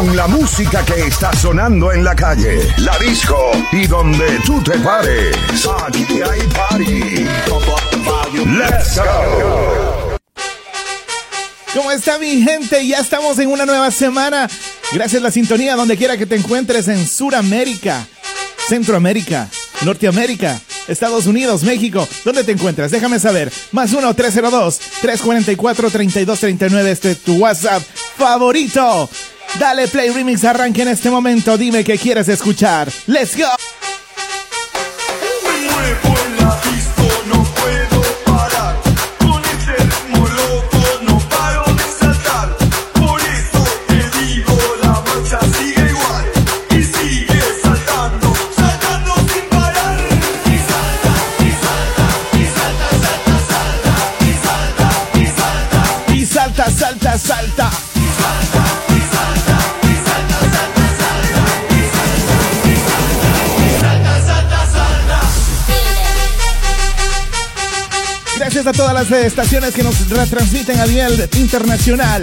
[0.00, 3.36] con la música que está sonando en la calle, la disco
[3.70, 5.36] y donde tú te pares.
[5.86, 7.26] Aquí hay party.
[8.46, 10.16] Let's go.
[11.74, 12.86] ¿Cómo está mi gente?
[12.86, 14.48] Ya estamos en una nueva semana.
[14.92, 18.06] Gracias a la sintonía donde quiera que te encuentres en Suramérica,
[18.68, 19.50] Centroamérica,
[19.82, 22.08] Norteamérica, Estados Unidos, México.
[22.24, 22.90] ¿Dónde te encuentras?
[22.90, 23.52] Déjame saber.
[23.72, 26.86] Más 1-302-344-3239.
[26.86, 27.82] Este es tu WhatsApp
[28.16, 29.10] favorito.
[29.58, 32.88] Dale play remix arranque en este momento dime que quieres escuchar.
[33.06, 33.44] Let's go.
[35.44, 38.76] Me muevo en la pista no puedo parar.
[39.18, 42.56] Con el termómetro no paro de saltar.
[42.94, 46.24] Por esto te digo la mancha sigue igual.
[46.70, 49.98] Y sigue saltando saltando sin parar.
[50.46, 52.06] Y salta y salta
[52.38, 56.14] y salta salta salta y salta y salta.
[56.14, 57.70] Y salta salta salta.
[68.62, 72.22] Gracias a todas las eh, estaciones que nos retransmiten a nivel internacional.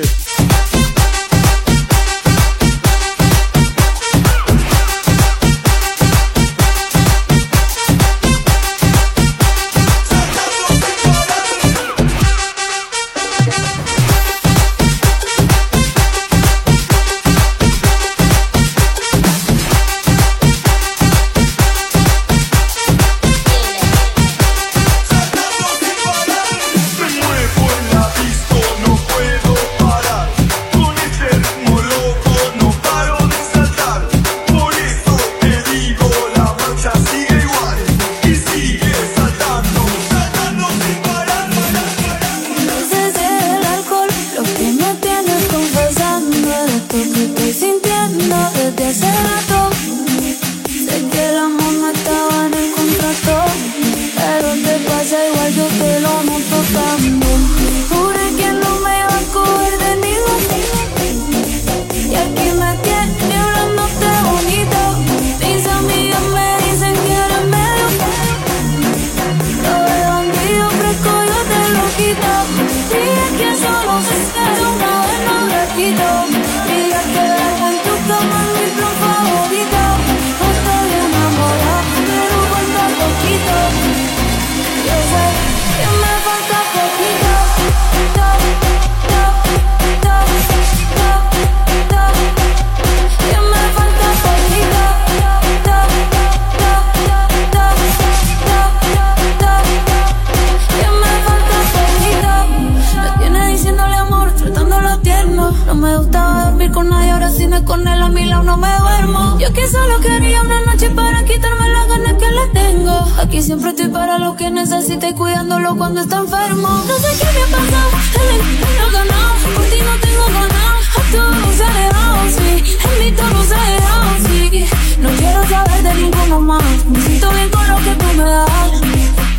[106.78, 109.40] con nadie, ahora si no con él a mi lado no me duermo.
[109.40, 112.94] Yo que solo quería una noche para quitarme las ganas que le tengo.
[113.18, 116.70] Aquí siempre estoy para lo que necesite cuidándolo cuando está enfermo.
[116.88, 117.90] No sé qué me ha pasado,
[118.22, 118.42] él
[118.80, 120.78] no ganado, por ti no tengo ganado.
[121.00, 124.66] A todos se dejado, sí, en mi todo se dejado, sí.
[125.02, 128.72] No quiero saber de ninguno más, me siento bien con lo que tú me das.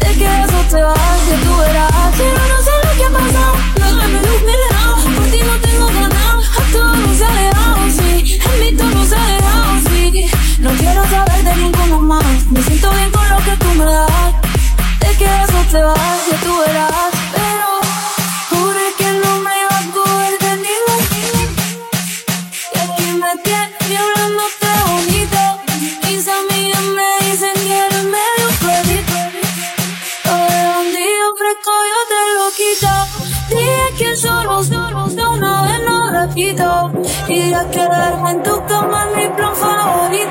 [0.00, 3.54] Te quedas o te vas, que tú verás, pero no sé lo que ha pasado.
[3.78, 4.67] No me ni
[10.60, 12.46] No quiero saber de ninguno más.
[12.50, 14.34] Me siento bien con lo que tú me das.
[14.98, 17.12] Te quedas o te vas, ya tú verás.
[17.32, 17.68] Pero
[18.50, 21.26] juré que no me iba a poder venir aquí.
[22.74, 25.40] Y aquí me tienes hablándote bonito.
[26.02, 29.18] Mis amigas me dicen que eres medio perrito.
[30.24, 32.92] Todo un día fresco yo te lo quito.
[33.48, 36.90] Dije que solo, solo, solo una vez no repito.
[37.28, 40.27] Y ya quedarme en tu cama es mi plan favorito.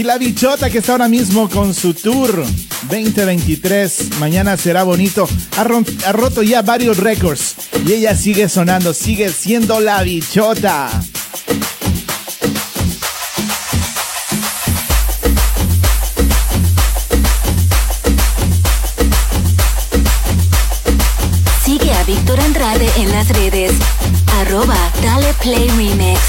[0.00, 2.42] Y la bichota que está ahora mismo con su tour
[2.88, 5.28] 2023, mañana será bonito,
[5.58, 7.56] ha, ha roto ya varios récords
[7.86, 10.88] y ella sigue sonando, sigue siendo la bichota.
[23.00, 23.72] en las redes.
[24.40, 26.20] Arroba Dale Play Remix.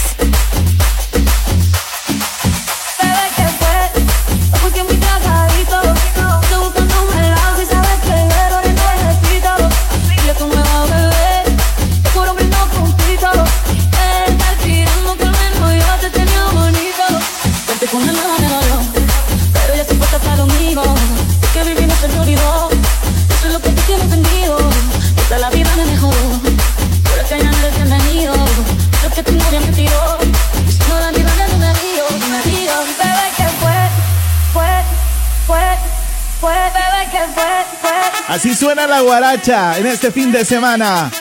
[38.42, 41.12] Así suena la guaracha en este fin de semana.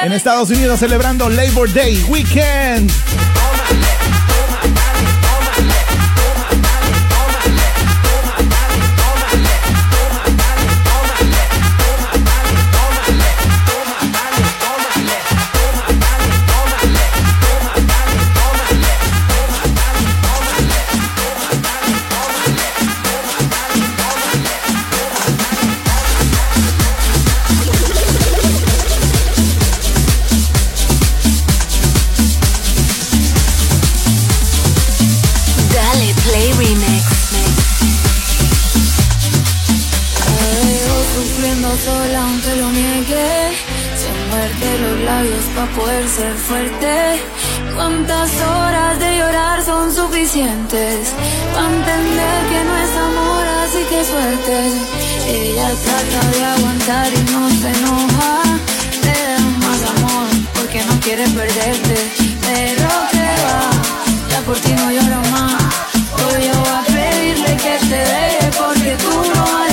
[0.00, 2.90] En Estados Unidos celebrando Labor Day Weekend.
[46.18, 46.94] ser fuerte.
[47.76, 51.14] ¿Cuántas horas de llorar son suficientes?
[51.54, 54.56] Para entender que no es amor, así que suerte.
[55.40, 58.32] Ella trata de aguantar y no se enoja.
[59.04, 60.26] Te da más amor
[60.56, 61.96] porque no quiere perderte.
[62.48, 63.62] Pero que va,
[64.30, 65.72] ya por ti no lloro más.
[66.20, 69.67] Hoy yo voy a pedirle que te deje porque tú no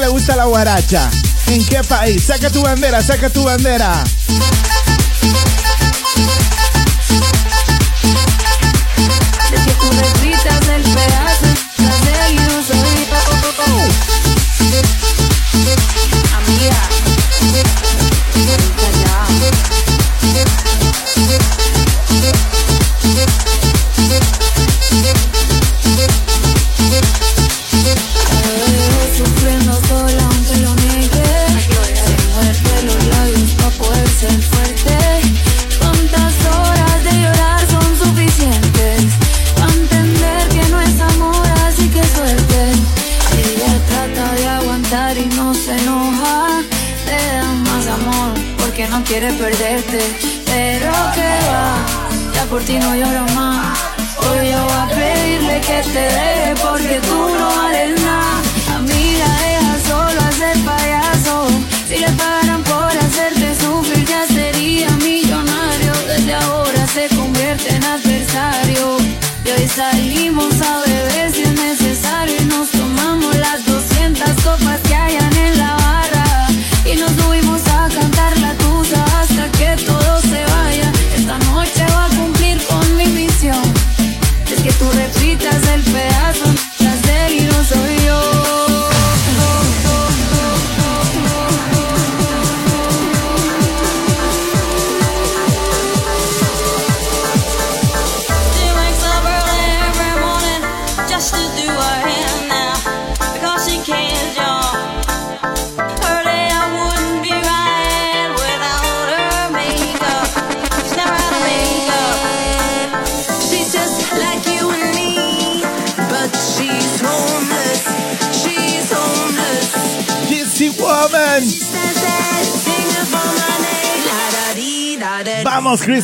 [0.00, 1.10] le gusta la guaracha?
[1.48, 2.24] ¿En qué país?
[2.24, 4.02] Saca tu bandera, saca tu bandera.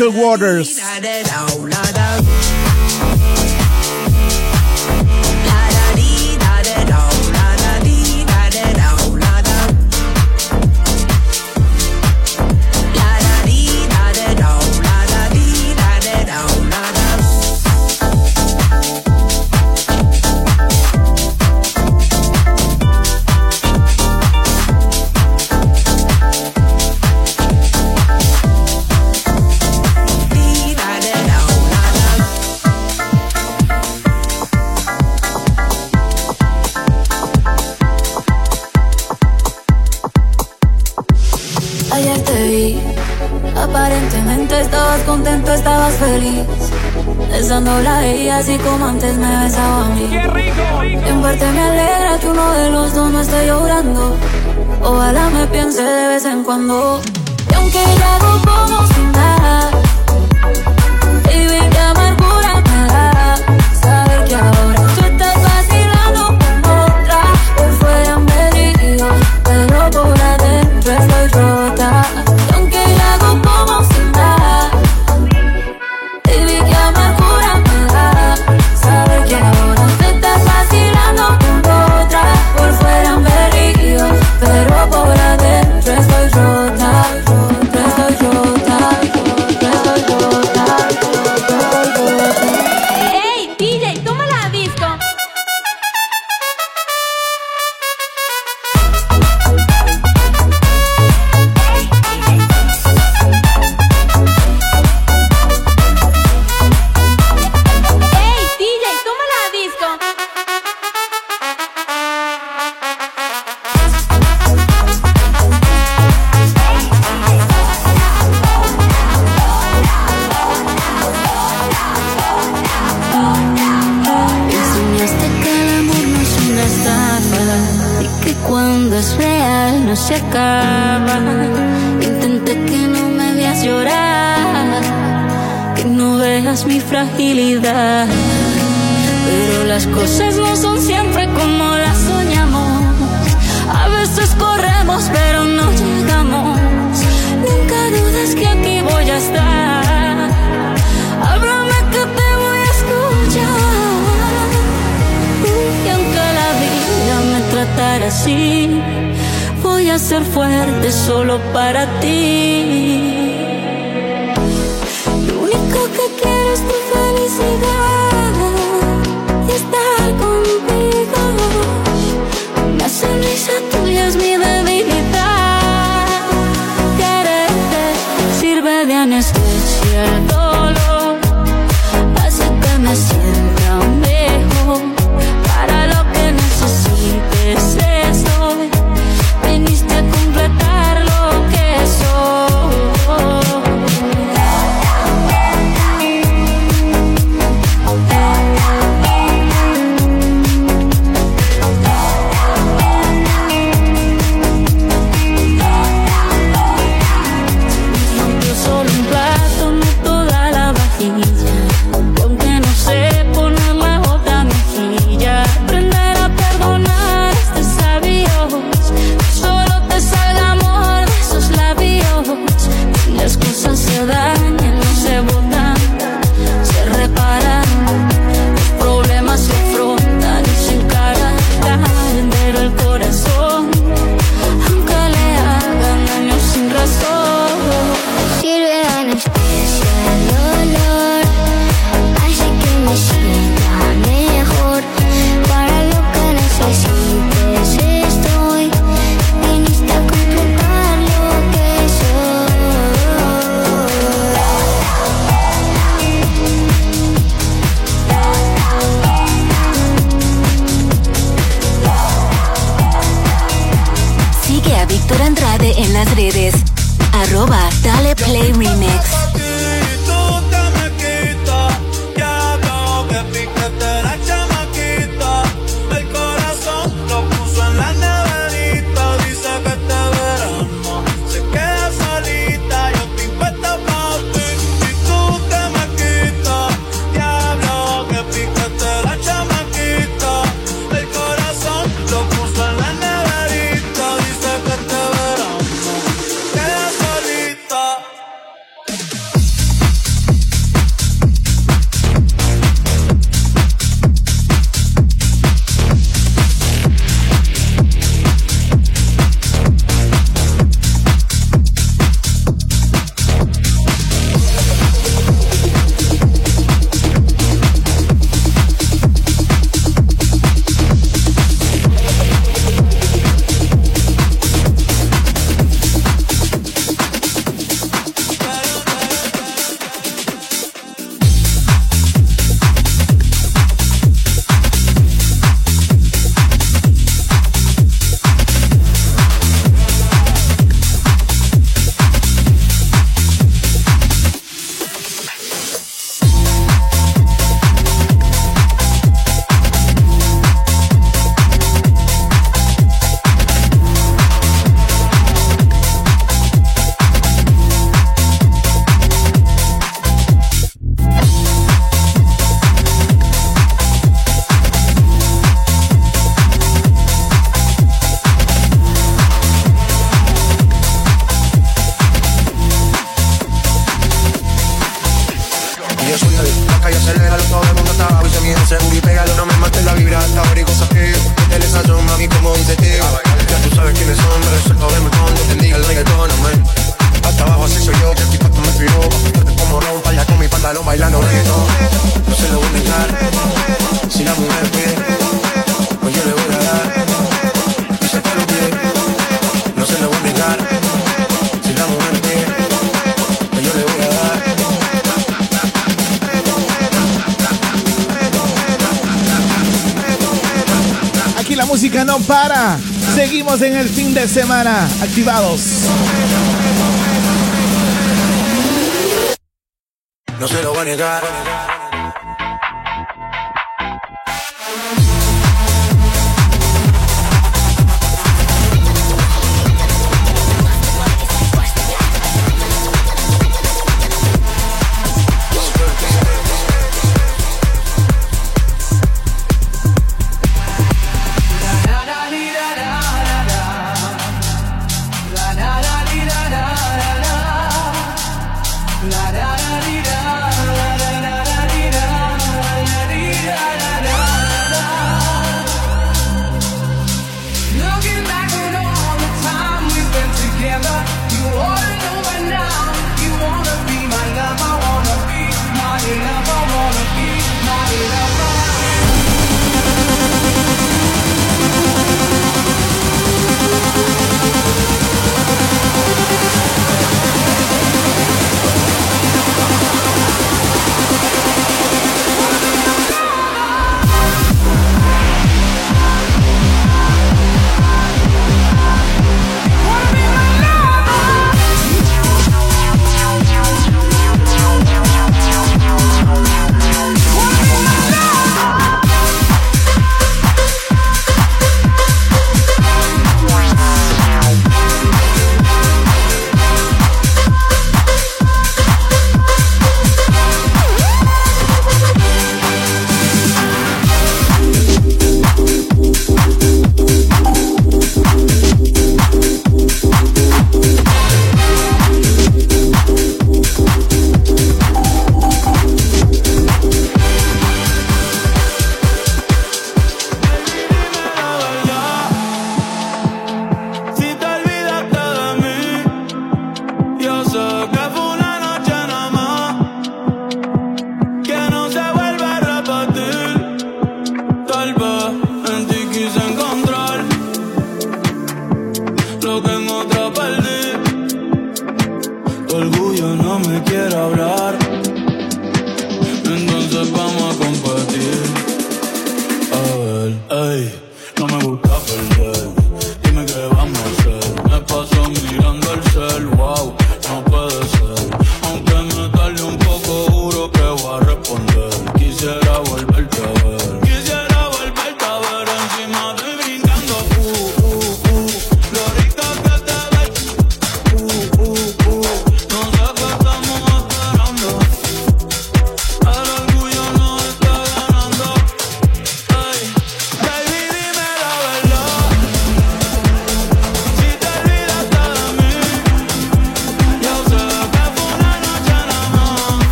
[0.00, 0.79] Crystal Waters.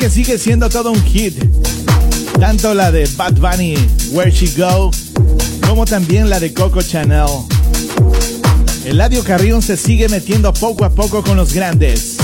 [0.00, 1.34] que sigue siendo todo un hit.
[2.40, 3.74] Tanto la de Bad Bunny,
[4.12, 4.90] Where She Go,
[5.68, 7.26] como también la de Coco Chanel.
[8.86, 12.16] Eladio Carrión se sigue metiendo poco a poco con los grandes.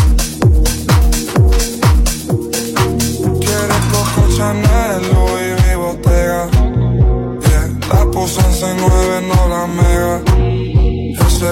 [11.26, 11.50] Ese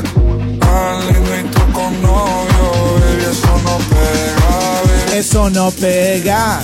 [1.10, 4.43] y con novio, eso no pega
[5.14, 6.60] eso no pega.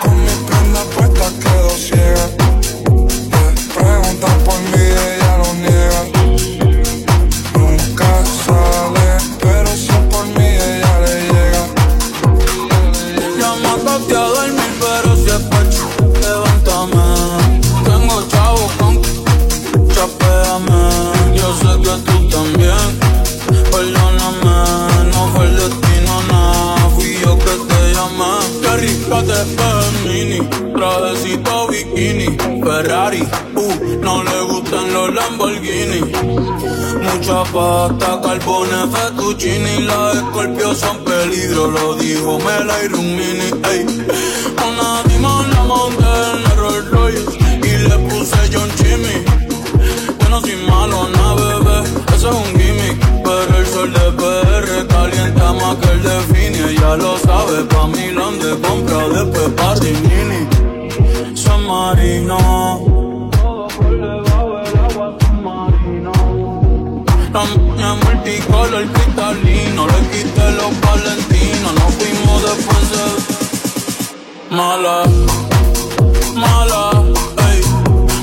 [0.00, 2.28] Con mi prenda puesta quedo ciega.
[3.74, 6.13] Preguntan por mí, ella lo niega.
[30.04, 30.40] Mini,
[30.74, 33.22] trajecito bikini, Ferrari,
[33.56, 36.00] uh, no le gustan los Lamborghini.
[37.02, 43.84] Mucha pasta, carbone, fettuccini, las escorpios son peligro, lo dijo Mela y Rumini, ey.
[44.56, 49.16] Con la dimos la monté en el Rolls Royce y le puse John Jimmy.
[50.20, 51.23] Bueno, sin malo, no
[56.76, 60.40] ya lo sabe, pa' Milán de compra, después Pardinini,
[61.34, 62.38] San Marino.
[63.30, 66.12] Todo por debajo del agua, San Marino.
[67.32, 73.06] La multicolor cristalino, le quité los palentinos, nos fuimos de Francia.
[74.50, 74.96] Mala,
[76.36, 76.82] mala,
[77.48, 77.60] ey,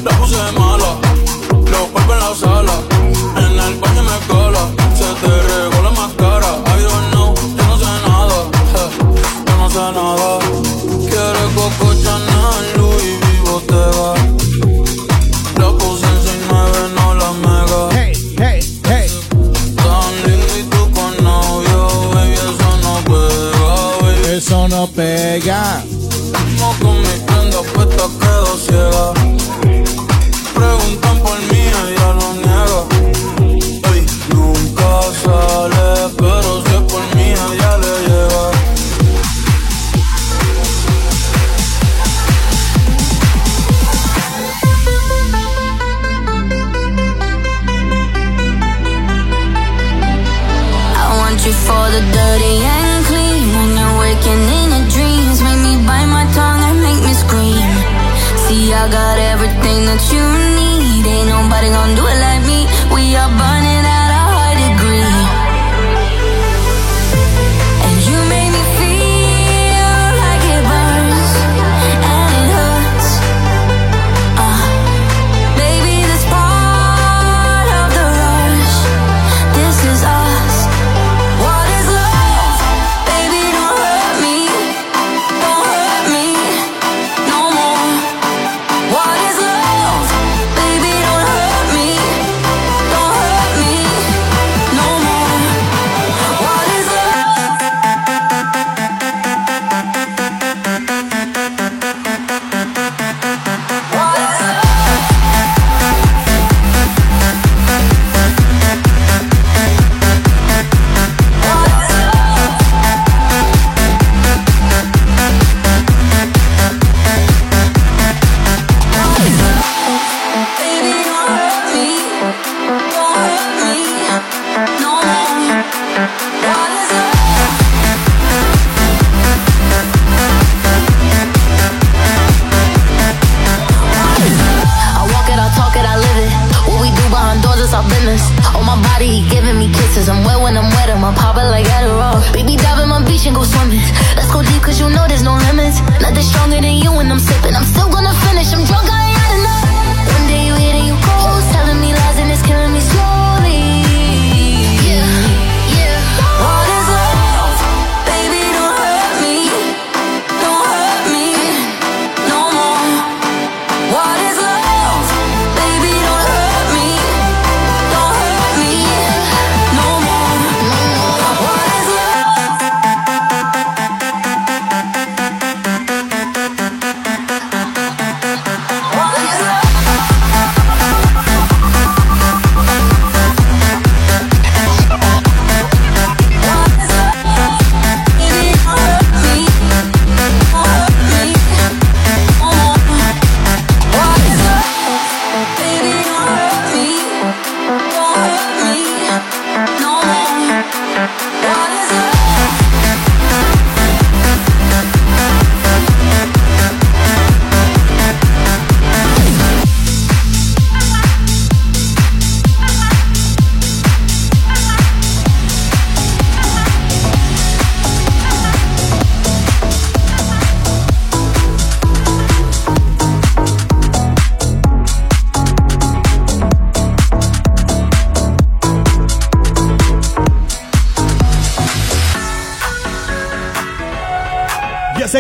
[0.04, 0.92] la puse mala,
[1.72, 2.76] los cuerpos en la sala,
[3.38, 4.64] en el baño me cola,
[4.96, 5.71] se te regó.
[9.74, 10.11] gonna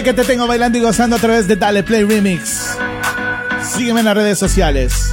[0.03, 2.75] Que te tengo bailando y gozando a través de Dale Play Remix.
[3.63, 5.11] Sígueme en las redes sociales.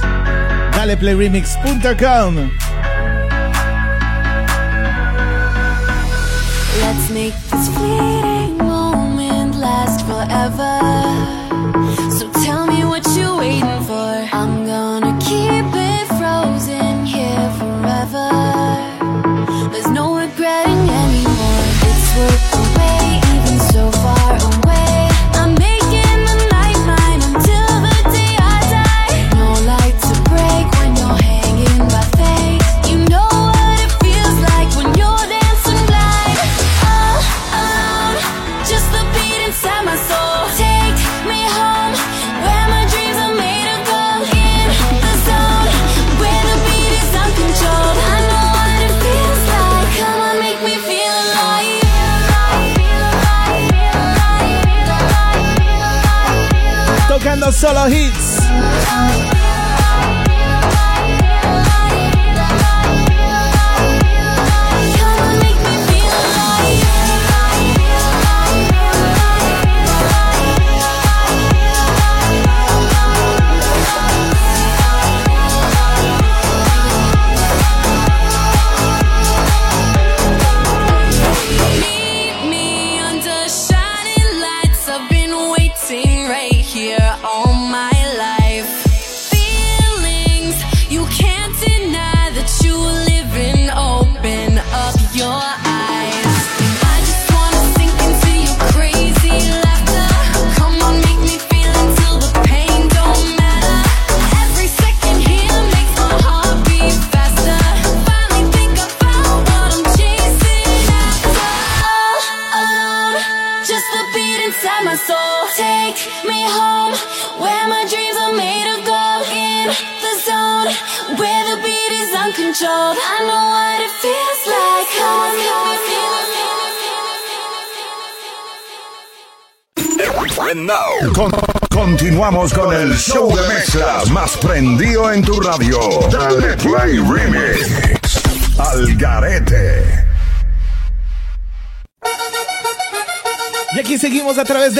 [0.73, 2.49] DalePlayRemix.com.
[6.81, 7.69] Let's make this
[8.57, 10.68] moment last forever.
[57.59, 58.28] Solo hits.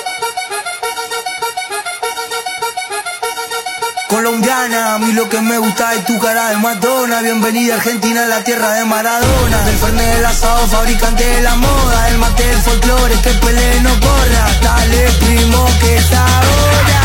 [4.08, 7.22] Colombiana, a mí lo que me gusta es tu cara de Madonna.
[7.22, 9.62] Bienvenida a Argentina, la tierra de Maradona.
[9.66, 12.08] Del fernet del asado, fabricante de la moda.
[12.10, 14.48] El mate del folclore, que pelee no corra.
[14.62, 17.02] Dale, primo, que es ahora.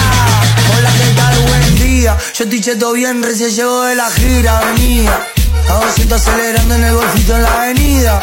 [0.76, 1.38] Hola, ¿qué tal?
[1.48, 2.16] Buen día.
[2.34, 5.26] Yo estoy cheto bien, recién llego de la gira, venía.
[5.70, 8.20] A 200 acelerando en el golfito en la avenida.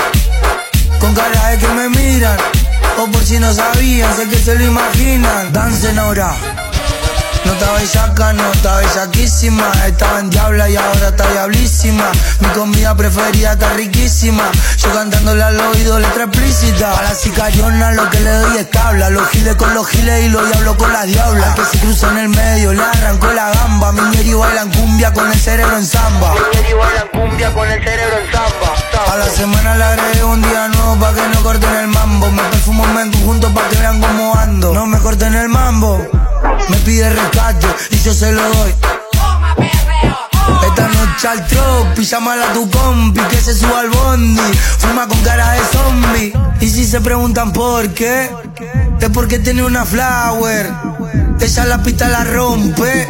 [1.01, 2.37] Con cara de que me miran.
[2.97, 5.51] O por si no sabían, sé que se lo imaginan.
[5.51, 6.33] Dancen ahora.
[7.45, 12.05] No está bellaca, no está bellaquísima Estaba en diabla y ahora está diablísima.
[12.39, 14.43] Mi comida preferida está riquísima.
[14.77, 16.97] Yo cantándole al oído letra explícita.
[16.97, 19.09] A la sicariona lo que le doy es tabla.
[19.09, 21.49] Los giles con los giles y los diablos con las diablas.
[21.49, 23.91] Al que se cruza en el medio le arrancó la gamba.
[23.91, 26.33] Miñeri bailan cumbia con el cerebro en samba.
[26.33, 29.13] Miñeri bailan cumbia con el cerebro en samba.
[29.13, 32.29] A la semana le agregué un día nuevo pa' que no corten el mambo.
[32.31, 34.73] Me perfumo en conjunto pa' que vean cómo ando.
[34.73, 36.28] No me corten el mambo
[36.69, 38.75] me pide rescate y yo se lo doy.
[40.65, 44.41] Esta noche al tropi, llámala a tu compi que se suba al bondi.
[44.77, 46.33] Fuma con cara de zombie.
[46.61, 48.29] Y si se preguntan por qué,
[48.99, 50.69] es porque tiene una flower.
[51.39, 53.07] Ella la pista la rompe,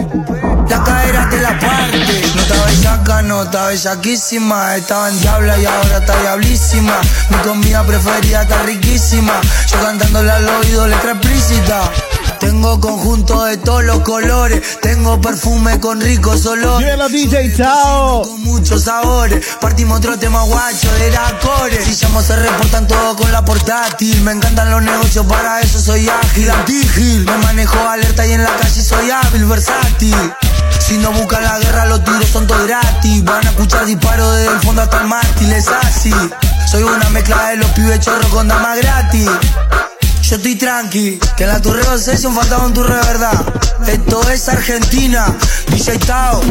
[0.69, 2.21] la cadera te la parte.
[2.35, 4.75] No está bellaca, no está bellaquísima.
[4.75, 6.93] Estaba en diabla y ahora está diablísima.
[7.29, 9.33] Mi comida preferida está riquísima.
[9.71, 11.91] Yo cantándole al oído letra explícita.
[12.49, 14.79] Tengo conjunto de todos los colores.
[14.81, 16.79] Tengo perfume con ricos olores.
[16.79, 18.23] Dímelo, DJ Chao.
[18.23, 19.45] Con muchos sabores.
[19.61, 21.79] Partimos otro tema guacho de la core.
[21.85, 24.19] Si llamo se reportan todo con la portátil.
[24.23, 26.49] Me encantan los negocios, para eso soy ágil.
[26.49, 27.23] Antigil.
[27.25, 30.33] Me manejo alerta y en la calle soy hábil, versátil.
[30.79, 33.23] Si no buscan la guerra, los tiros son todos gratis.
[33.25, 36.15] Van a escuchar disparos desde el fondo hasta el mástil, es así.
[36.71, 39.29] Soy una mezcla de los pibes chorros con damas gratis.
[40.29, 43.45] Yo estoy tranqui, que en la Turre Session faltaba un turre de verdad.
[43.87, 45.35] Esto es Argentina,
[45.71, 46.41] DJ Tao.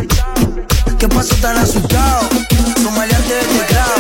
[0.99, 2.29] ¿Qué pasó tan asustado?
[2.83, 3.93] Son maleantes de teclado.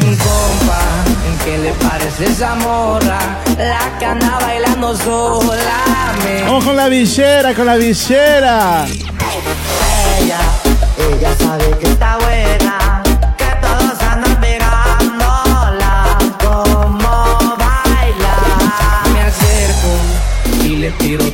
[0.00, 0.80] Mi compa,
[1.26, 3.18] ¿en qué le parece esa morra?
[3.58, 6.14] La que anda bailando sola.
[6.24, 8.86] Me Vamos con la villera, con la villera.
[10.18, 10.38] ella,
[11.12, 12.87] ella sabe que está buena,
[20.98, 21.27] tiro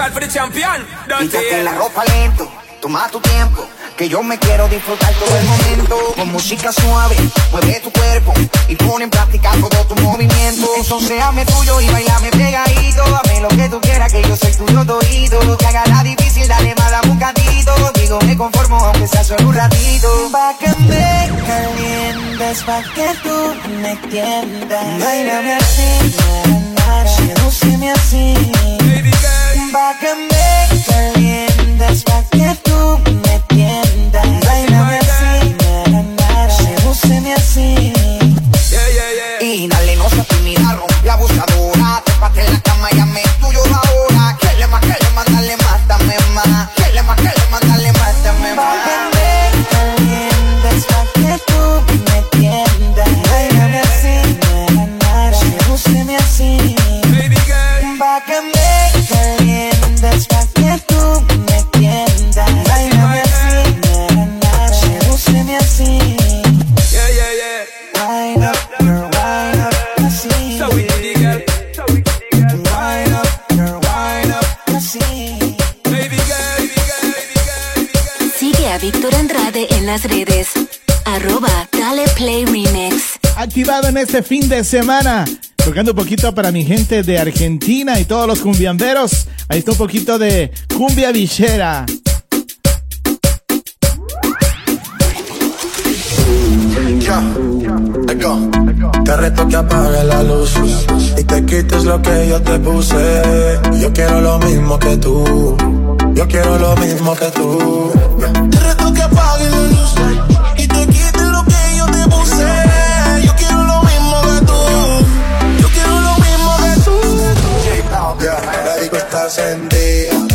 [0.00, 0.86] Call for the champion.
[1.06, 3.66] Quítate la ropa lento, toma tu tiempo,
[3.98, 6.14] que yo me quiero disfrutar todo el momento.
[6.16, 7.16] Con música suave,
[7.52, 8.32] mueve tu cuerpo
[8.66, 10.66] y pone en práctica todo tu movimiento.
[10.78, 13.02] Entonces hazme tuyo y bailame pegadito.
[13.14, 15.58] Hazme lo que tú quieras, que yo soy tuyo todito.
[15.58, 17.74] Que haga la difícil, dale dame un cantito.
[17.96, 20.30] Digo, me conformo, aunque sea solo un ratito.
[20.32, 24.98] Pa' que me calientes, pa' que tú me tiendas.
[24.98, 26.16] Bailame así,
[27.18, 28.69] sedúceme así.
[29.72, 31.29] Pa' que me calientes,
[84.02, 85.24] este fin de semana.
[85.56, 89.26] Tocando un poquito para mi gente de Argentina y todos los cumbiamberos.
[89.48, 91.84] Ahí está un poquito de cumbia villera.
[99.04, 100.54] Te reto que apagues la luz
[101.18, 103.58] y te quites lo que yo te puse.
[103.80, 105.56] Yo quiero lo mismo que tú.
[106.14, 107.92] Yo quiero lo mismo que tú.
[108.50, 108.79] Te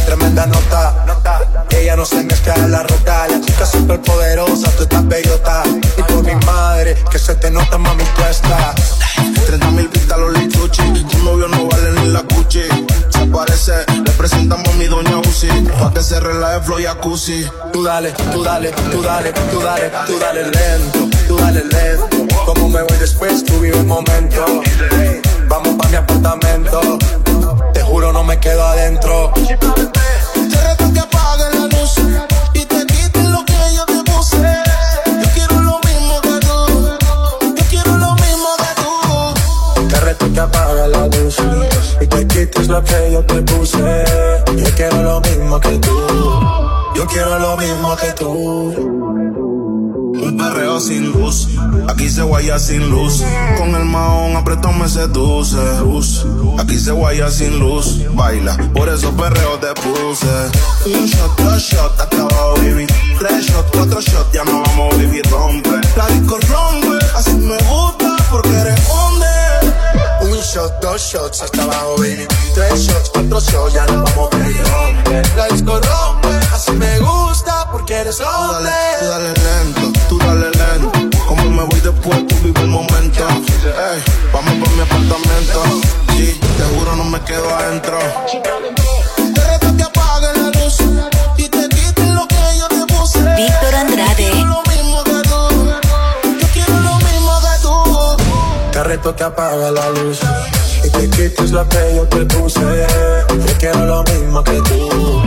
[0.05, 1.05] tremenda nota.
[1.69, 5.63] Ella no se mezcla en la ruta, la chica súper poderosa, tú estás bellota.
[5.97, 8.73] Y por mi madre, que se te nota mami puesta.
[9.45, 12.63] 30 mil los lituchi Tu novio no vale ni la cuchi
[13.09, 13.73] Se aparece,
[14.03, 15.47] le presentamos a mi doña Uzi
[15.79, 20.19] Pa' que se relaje flow jacuzzi Tú dale, tú dale, tú dale, tú dale, tú
[20.19, 22.35] dale lento, tú dale lento.
[22.45, 24.45] Como me voy después, tú vive el momento.
[25.47, 26.97] Vamos pa' mi apartamento,
[28.01, 29.31] no me quedo adentro.
[29.33, 29.55] Te
[30.67, 31.95] reto que apagues la luz
[32.53, 34.37] Y te quites lo que yo te puse
[35.05, 36.97] Yo quiero lo mismo que tú
[37.55, 41.37] Yo quiero lo mismo que tú Te reto que apaga la luz
[42.01, 44.03] y te quites lo que yo te puse.
[44.57, 45.97] Yo quiero lo mismo que tú.
[46.93, 49.44] Yo quiero lo mismo que tú.
[50.37, 51.47] Perreo sin luz.
[51.89, 53.23] Aquí se guaya sin luz.
[53.57, 55.57] Con el maón apretó me seduce.
[55.79, 56.25] Luz.
[56.59, 58.01] Aquí se guaya sin luz.
[58.15, 60.27] Baila, por eso perreo te puse.
[60.85, 62.87] Un shot, dos shot, hasta abajo, baby.
[63.19, 65.69] Tres shot, cuatro shot, ya no vamos a vivir rompe.
[65.95, 69.27] La disco rompe, así me gusta porque eres hombre.
[70.21, 72.27] Un shot, dos shots, hasta abajo, baby.
[72.53, 75.21] Tres shots, cuatro shots, ya no vamos a vivir rompe.
[75.35, 78.69] La disco rompe, así me gusta porque eres hombre.
[78.69, 79.84] dale, dale lento,
[82.05, 83.27] después, tú vive un momento.
[83.27, 85.63] Ey, vamos por mi apartamento.
[86.15, 87.97] Sí, te juro no me quedo adentro.
[89.17, 90.77] De repente apaga la luz
[91.37, 93.19] y te quites lo que yo te puse.
[93.19, 94.15] Víctor Andrade.
[94.15, 96.39] Quiero lo mismo que tú.
[96.39, 98.71] Yo quiero lo mismo que tú.
[98.71, 100.19] Te reto que apaga la luz
[100.83, 102.87] y te quites lo que yo te puse.
[103.29, 105.21] Yo quiero lo mismo que tú.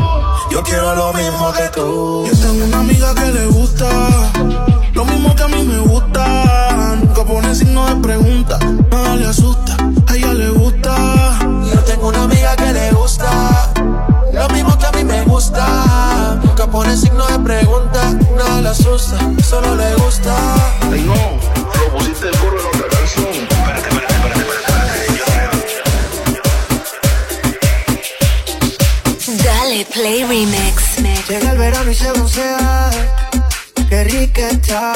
[0.50, 2.26] Yo quiero lo mismo que tú.
[2.26, 3.88] Yo tengo una amiga que le gusta
[4.99, 6.96] lo mismo que a mí me gusta.
[7.01, 8.59] Nunca pone signo de pregunta,
[8.90, 9.76] nada le asusta,
[10.09, 11.38] a ella le gusta.
[11.72, 13.70] Yo tengo una amiga que le gusta
[14.32, 16.40] lo mismo que a mí me gusta.
[16.42, 19.18] Nunca pone signo de pregunta, nada le asusta,
[19.49, 20.34] solo le gusta.
[20.90, 23.28] Ay no, lo pusiste el coro en otra canción.
[23.28, 25.05] Espérate, espérate, espérate,
[29.14, 30.99] espérate, Dale Play Remix.
[31.28, 32.90] Llega el verano y se broncea.
[33.89, 34.93] Qué rica está.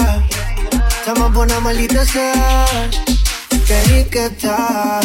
[0.99, 2.66] Estamos buena maldita sea.
[3.66, 5.01] Qué rica está.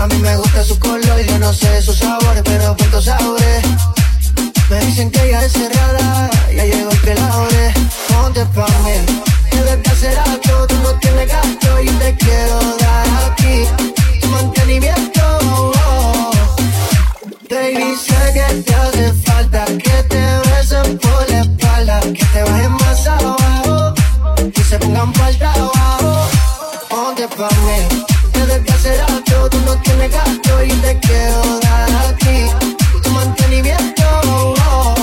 [0.00, 3.64] A mí me gusta su color, yo no sé sus sabores, pero puntos sabores.
[4.68, 7.74] Me dicen que ella es cerrada, ya llegó el que la ore.
[8.08, 8.92] Ponte pa' mí,
[9.50, 13.64] que desde hace rato tú no tienes gasto y te quiero dar aquí
[14.20, 15.20] tu mantenimiento.
[15.42, 16.32] oh.
[17.48, 21.25] Baby, sé que te hace falta que te besen por
[22.12, 23.94] que te bajen más abajo
[24.54, 26.28] y se pongan falta abajo.
[26.88, 31.90] Ponte pa' mí, que desde hace rato tú no tienes gasto y te quiero dar
[32.10, 32.46] aquí
[33.02, 34.04] tu mantenimiento.
[34.24, 34.94] oh.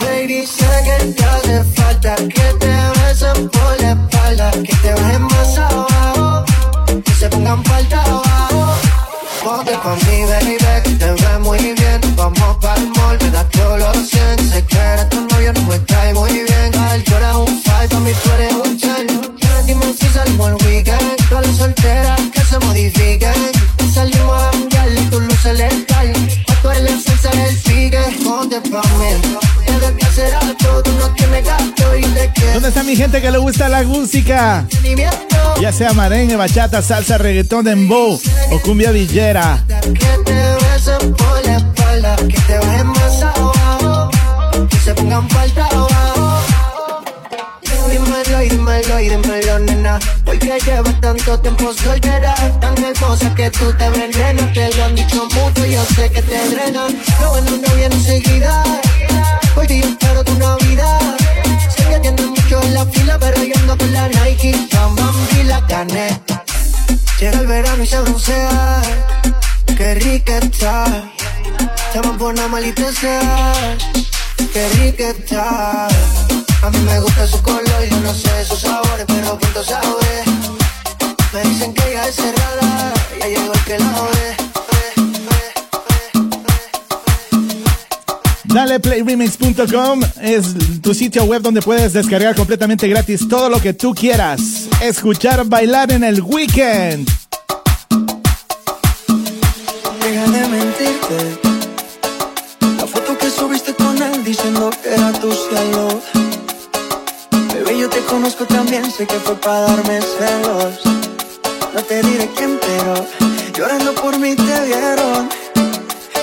[0.00, 5.22] Baby, sé que te hace falta que te besen por la espalda, que te bajen
[5.22, 6.44] más abajo
[7.04, 8.74] y se pongan falta abajo.
[9.42, 12.73] Ponte pa' mí, baby, que te ves muy bien Vamos pa'l
[32.54, 34.64] ¿Dónde está mi gente que le gusta la música?
[35.60, 38.20] Ya sea merengue, bachata, salsa, reggaetón, dembow
[38.52, 39.58] o cumbia villera.
[48.44, 49.98] Dímelo y dímelo y nena.
[50.26, 54.52] Hoy que llevas tanto tiempo soltera, tan hermosa que tú te venenas.
[54.52, 56.96] Te lo han dicho mucho, yo sé que te drenan.
[57.20, 58.62] Lo bueno no viene enseguida.
[59.56, 61.00] Hoy día espero tu Navidad.
[61.94, 65.44] Que tienes mucho en la fila, pero yo ando con la Nike, la Bambi y
[65.44, 66.20] la Canet.
[67.20, 68.82] Llega el verano y se broncea.
[69.76, 71.12] Qué rica está.
[71.86, 73.54] Estamos buena malita sea.
[74.52, 75.86] Qué rica está.
[75.86, 80.26] A mí me gusta su color, yo no sé sus sabores, pero punto sabores.
[81.32, 84.53] Me dicen que ella es cerrada, ya llegó el que la ore.
[88.54, 94.68] DalePlayRemix.com es tu sitio web donde puedes descargar completamente gratis todo lo que tú quieras.
[94.80, 97.10] Escuchar, bailar en el weekend.
[100.00, 101.40] Deja de mentirte.
[102.78, 106.00] La foto que subiste con él diciendo que era tu cielo.
[107.52, 110.80] Bebé, yo te conozco también, sé que fue para darme celos.
[111.74, 113.04] No te diré quién, pero
[113.58, 115.28] llorando por mí te vieron.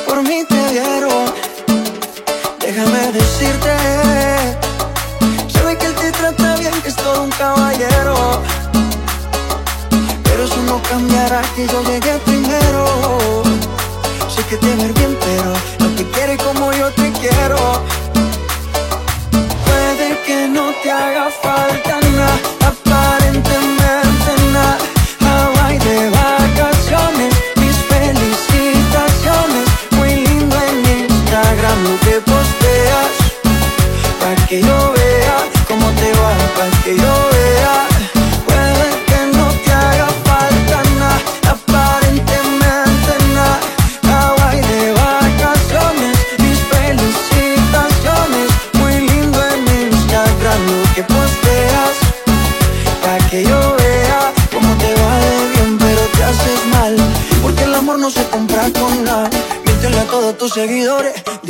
[0.08, 1.21] Por mí te vieron.
[2.74, 3.76] Déjame decirte.
[5.50, 8.42] Sabe que él te trata bien, que es todo un caballero.
[10.24, 12.86] Pero eso no cambiará que yo llegué primero.
[14.34, 17.60] Sé que te ver bien, pero no te quiere como yo te quiero.
[19.66, 22.40] Puede que no te haga falta nada,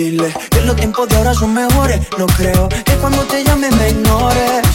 [0.02, 2.00] Dile que los tiempos de ahora son mejores.
[2.18, 4.66] No creo que cuando te llame me ignores.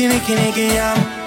[0.00, 1.19] Nicky, Nicky, Nicky, ya.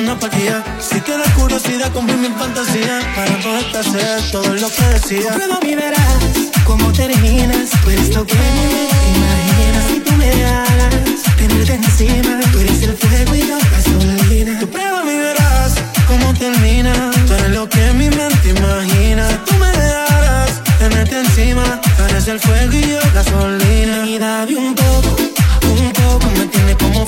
[0.00, 3.00] Una paquilla Si da curiosidad cumplir mi fantasía.
[3.14, 5.32] Para poderte hacer todo lo que decía.
[5.34, 6.18] Prueba mi verás
[6.64, 9.84] cómo terminas Tú eres lo que me imaginas.
[9.88, 12.40] Si tú me hagas tenerte encima.
[12.52, 15.74] Tú eres el fuego y yo gasolina Tú prueba mi verás
[16.06, 17.10] cómo termina.
[17.26, 19.28] Tú eres lo que mi mente imagina.
[19.28, 24.06] Si tú me dejaras tenerte encima Tú eres el fuego y yo gasolina.
[24.06, 25.16] Y dame un poco,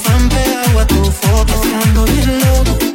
[0.06, 2.85] fan pegado a tu foto Estando bien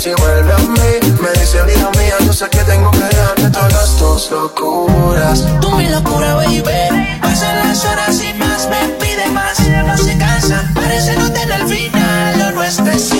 [0.00, 1.12] si vuelve a mí.
[1.20, 5.88] Me dice vida mía, yo sé que tengo que dejarte todas tus locuras Tú mi
[5.88, 6.62] locura, baby.
[7.20, 9.60] Pasan las horas y más, me pide más.
[9.60, 12.38] No se cansa, parece no tener el final.
[12.38, 13.12] Lo nuestro es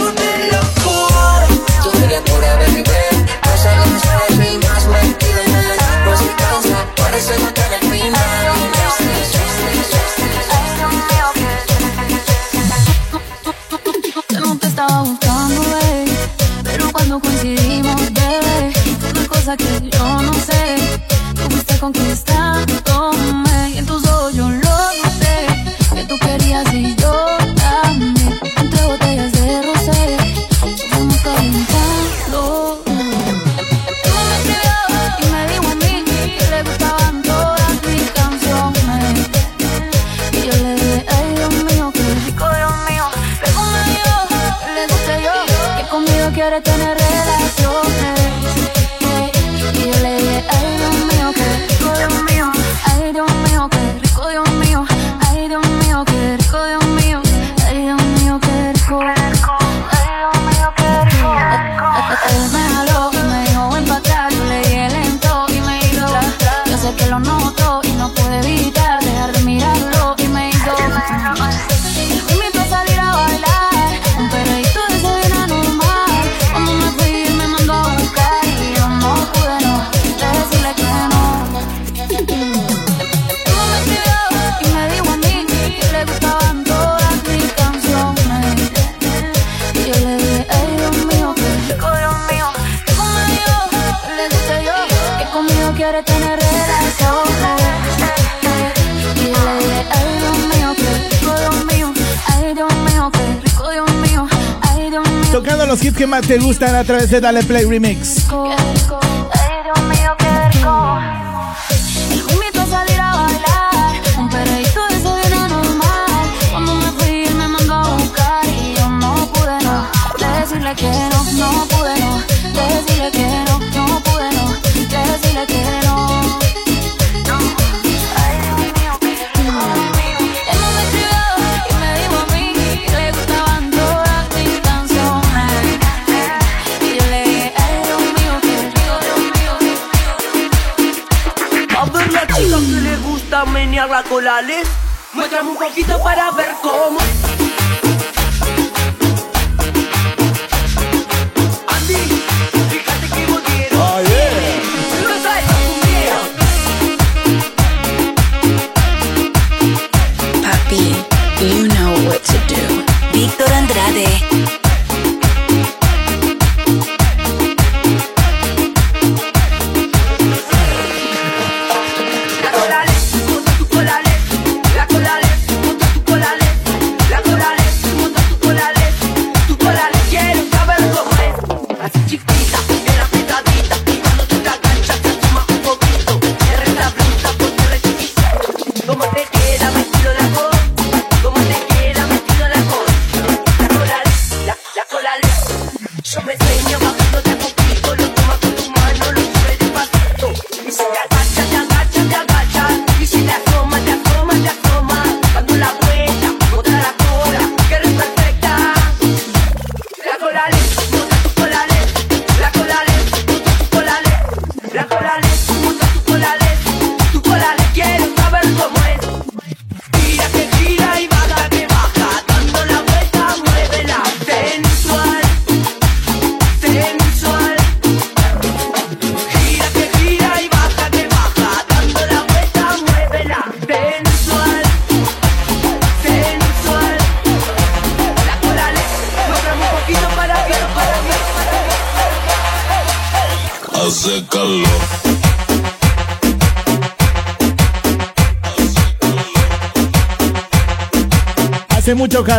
[106.31, 108.31] te gustan a través de Dale Play Remix.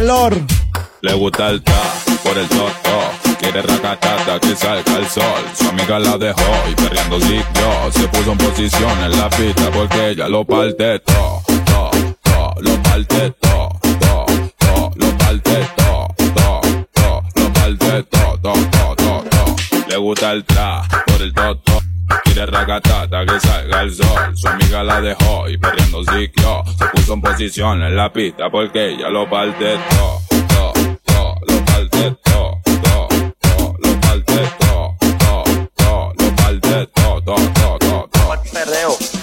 [0.02, 1.80] Le gusta el ta
[2.24, 3.38] por el toto.
[3.38, 5.44] Quiere racatata que salga el sol.
[5.54, 10.10] Su amiga la dejó y perreando yo Se puso en posición en la pista porque
[10.10, 11.92] ella lo parte todo, todo,
[12.24, 14.26] todo, lo parte todo, todo,
[14.58, 16.62] todo, lo parte todo, todo,
[16.94, 19.56] todo, lo parte todo, todo, todo, todo, todo.
[19.88, 21.91] Le gusta el tra por el toto.
[22.34, 24.38] Quiere racatata que salga el sol.
[24.38, 28.92] Su amiga la dejó y perdiendo yo Se puso en posición en la pista porque
[28.92, 33.08] ella lo parte todo, todo, todo, lo parte todo, todo,
[33.42, 35.44] todo, lo parte todo, todo,
[35.76, 39.21] todo, lo parte todo, todo, todo, todo, todo.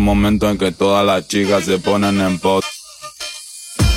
[0.00, 2.64] Momento en que todas las chicas se ponen en pot.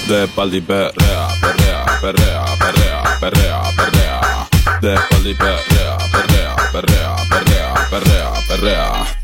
[0.07, 4.49] De espalda perrea, perrea, perrea, perrea, perrea, perrea.
[4.81, 9.19] De espalda perrea, perrea, perrea, perrea, perrea, perrea.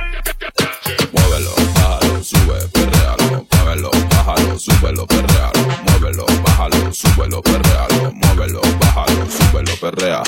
[1.11, 3.47] Muévelo, bájalo, sube, perrealo.
[3.51, 5.61] Muévelo, bájalo, súbelo, perrealo.
[5.86, 8.11] Muévelo, bájalo, súbelo, perrealo.
[8.13, 10.23] Muévelo, bájalo, súbelo, perrea.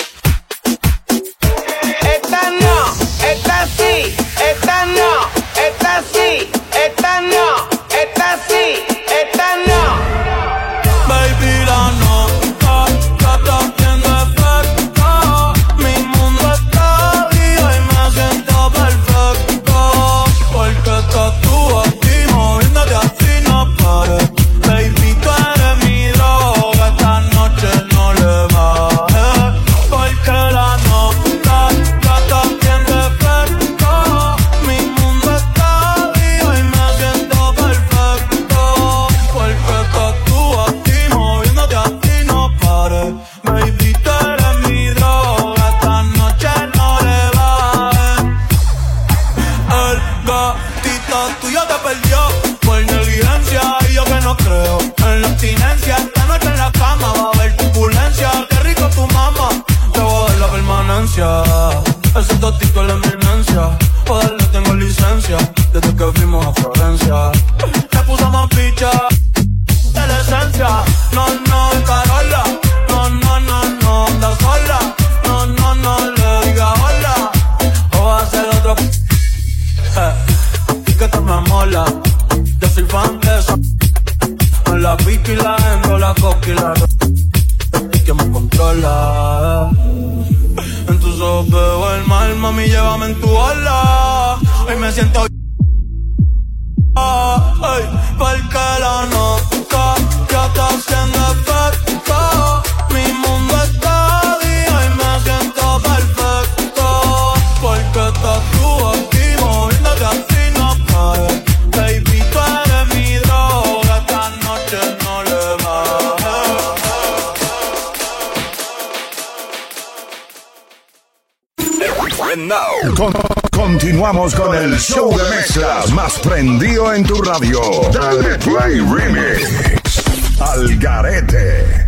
[125.98, 127.60] Más prendido en tu radio.
[127.92, 130.40] Dale Play Remix.
[130.40, 131.88] Al Garete.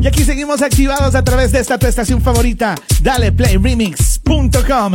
[0.00, 4.92] Y aquí seguimos activados a través de esta tu estación favorita, daleplayremix.com.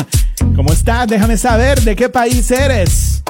[0.56, 1.10] ¿Cómo estás?
[1.10, 3.22] Déjame saber de qué país eres.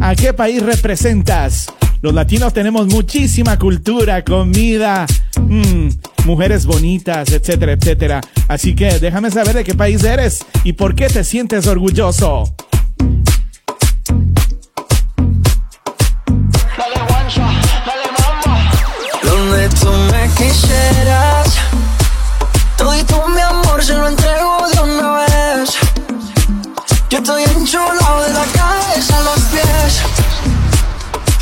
[0.00, 1.66] ¿A qué país representas?
[2.00, 5.04] Los latinos tenemos muchísima cultura, comida,
[5.48, 5.88] mm,
[6.24, 8.20] mujeres bonitas, etcétera, etcétera.
[8.48, 12.54] Así que déjame saber de qué país eres y por qué te sientes orgulloso.
[19.22, 21.54] Donde tú me quisieras
[22.76, 25.70] Todo mi amor se lo entrego de una vez
[27.10, 30.02] Yo estoy enchulado de la cabeza a los pies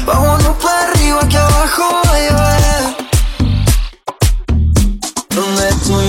[0.06, 2.51] Vámonos para arriba que abajo va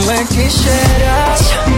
[0.10, 1.72] a llover Donde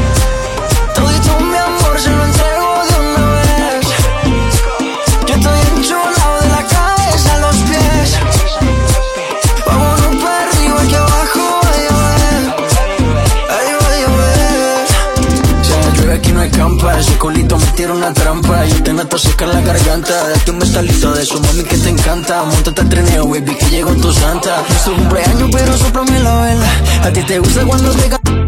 [17.85, 20.29] tira una trampa Yo te noto seca la garganta.
[20.29, 22.43] Date un bestalito de su mami que te encanta.
[22.43, 24.63] Montate al trineo, baby, que llegó tu santa.
[24.69, 26.67] Es tu cumpleaños, pero soplame la vela.
[27.03, 28.44] A ti te gusta cuando te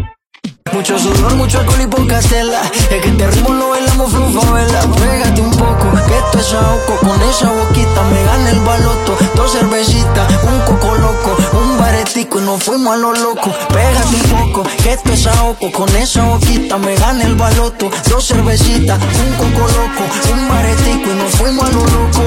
[0.72, 2.60] Mucho sudor, mucho alcohol y poca cela.
[2.90, 4.80] Es que este ritmo lo bailamos vela.
[4.96, 6.96] Pégate un poco, que esto es ahogo.
[7.00, 9.16] Con esa boquita me gana el baloto.
[9.34, 13.52] Dos cervecitas, un coco loco, un baretico y nos fuimos a lo loco.
[13.68, 15.72] Pégate un poco, que esto es ahogo.
[15.72, 17.90] Con esa boquita me gana el baloto.
[18.08, 22.24] Dos cervecitas, un coco loco, un baretico y nos fuimos a lo loco.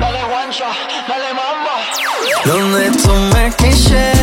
[0.00, 0.66] Dale guancha,
[1.08, 1.74] dale mamba.
[2.44, 4.17] Donde tú me quisieras.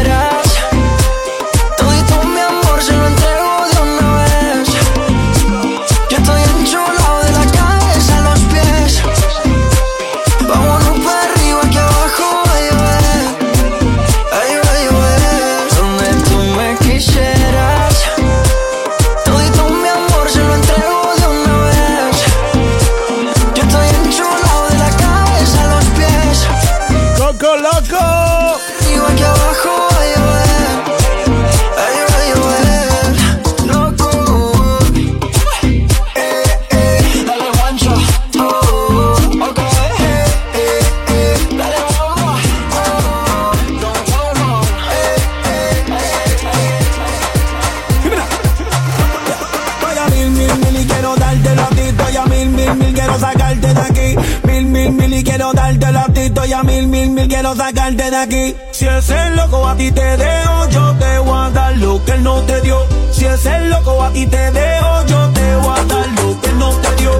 [57.65, 58.55] Sacarte de aquí.
[58.71, 62.23] Si ese loco a ti te dejo, yo te voy a dar lo que él
[62.23, 62.77] no te dio.
[63.11, 66.59] Si ese loco a ti te dejo, yo te voy a dar lo que él
[66.59, 67.11] no te dio.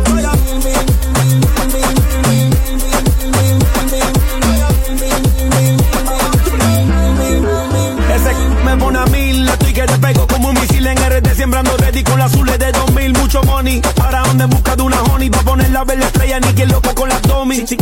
[8.16, 8.34] Ese
[8.64, 12.04] me pone a mil, estoy que te pego como un misil en RD Sembrando ready
[12.04, 12.95] con las azules de 2000,
[13.36, 13.82] mucho money.
[14.02, 15.30] Ahora ando en busca de una honey.
[15.30, 17.78] Pa' poner la estrella, ni que loco con la Tommy Si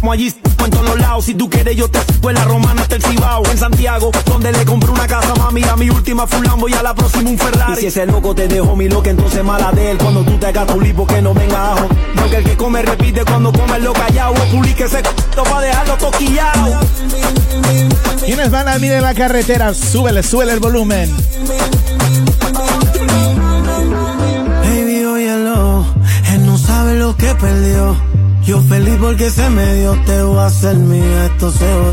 [0.00, 0.34] como allí,
[0.64, 1.24] en todos los lados.
[1.24, 3.42] Si tú quieres yo te subo en la romana hasta el Cibao.
[3.50, 5.62] En Santiago, donde le compré una casa mami.
[5.64, 7.72] A mi última full Lambo y a la próxima un Ferrari.
[7.74, 9.98] Y si ese loco te dejó mi loca, entonces mala de él.
[9.98, 13.24] Cuando tú te hagas tu lipo que no venga ajo Porque el que come repite
[13.24, 16.80] cuando come lo callado Publique ese c***o pa' dejarlo toquillado
[18.24, 19.74] ¿Quiénes van a mí en la carretera?
[19.74, 21.12] Súbele, súbele el volumen.
[27.02, 27.96] Lo que perdió.
[28.44, 31.92] Yo feliz porque se me dio, te voy a hacer mía, esto se va.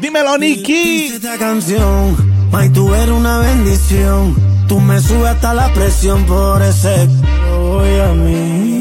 [0.00, 1.12] Dímelo, Nicky.
[1.14, 2.16] Esta canción,
[2.50, 4.36] May, tú eres una bendición.
[4.68, 7.08] Tú me subes hasta la presión por ese
[7.58, 8.71] voy a mí.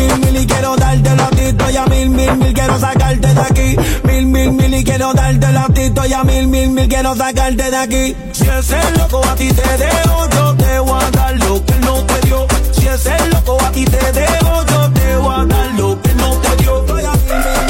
[0.00, 1.52] A mil, mil, y quiero darte la ti.
[1.52, 3.76] Voy a mil, mil, mil, quiero sacarte de aquí.
[4.04, 5.90] Mil, mil, mil y quiero darte la ti.
[5.90, 8.16] Voy a mil, mil, mil, quiero sacarte de aquí.
[8.32, 11.94] Si ese loco a ti te dejo, yo te voy a dar lo que no
[12.04, 12.46] te dio.
[12.72, 16.30] Si ese loco a ti te dejo, yo te voy a dar lo que no
[16.36, 16.82] te dio.
[16.86, 17.69] Voy a mil,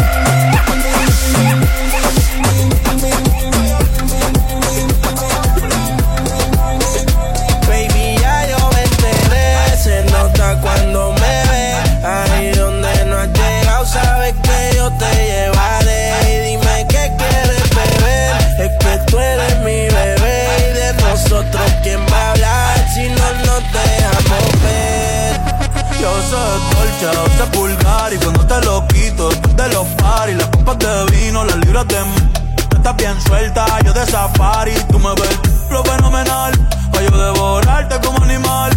[26.00, 30.48] Yo soy dolce, usted pulgar y cuando te lo quito después de los paris, las
[30.48, 32.30] copas de vino, las libras de m-
[32.74, 35.38] Estás bien suelta, yo de safari, tú me ves
[35.70, 36.52] lo fenomenal,
[36.92, 38.70] pa' yo devorarte como animal.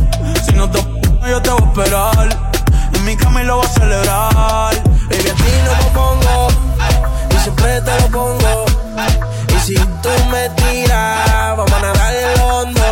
[0.46, 0.80] Si no te
[1.30, 2.30] yo te voy a esperar,
[2.94, 4.76] en mi cama y lo voy a celebrar.
[5.10, 6.48] Baby, a ti no me pongo
[7.34, 8.66] y siempre te lo pongo.
[9.56, 12.83] Y si tú me tiras, vamos a nadar en lo hondo.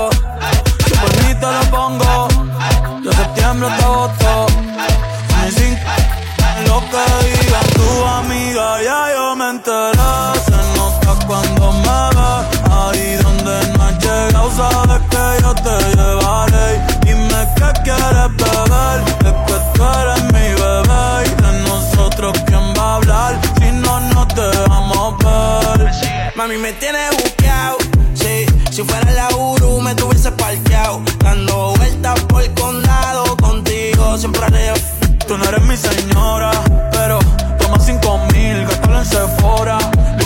[6.91, 10.11] Que digan tu amiga, ya yo me enteré.
[10.45, 16.67] Se nota cuando me ves, ahí donde no has llegado, sabes que yo te llevaré.
[17.05, 18.97] Dime qué quieres beber,
[19.29, 21.03] es que tú eres mi bebé.
[21.27, 23.39] Y de nosotros, ¿quién va a hablar?
[23.59, 25.91] Si no nos dejamos ver.
[26.35, 27.77] Mami, me tienes buqueado.
[28.13, 31.01] Sí, si fuera la Uru, me tuviese parqueado.
[31.19, 35.00] Dando vueltas por el condado contigo, siempre haré.
[35.31, 36.51] Tú no eres mi señora,
[36.91, 37.17] pero
[37.57, 39.77] toma cinco mil, gástalo en Sephora.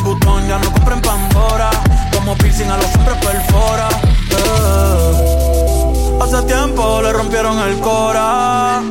[0.04, 1.70] Botón ya no compra en Pandora.
[2.12, 3.88] Como piercing a los hombres perfora.
[4.32, 6.18] Eh.
[6.24, 8.82] Hace tiempo le rompieron el cora.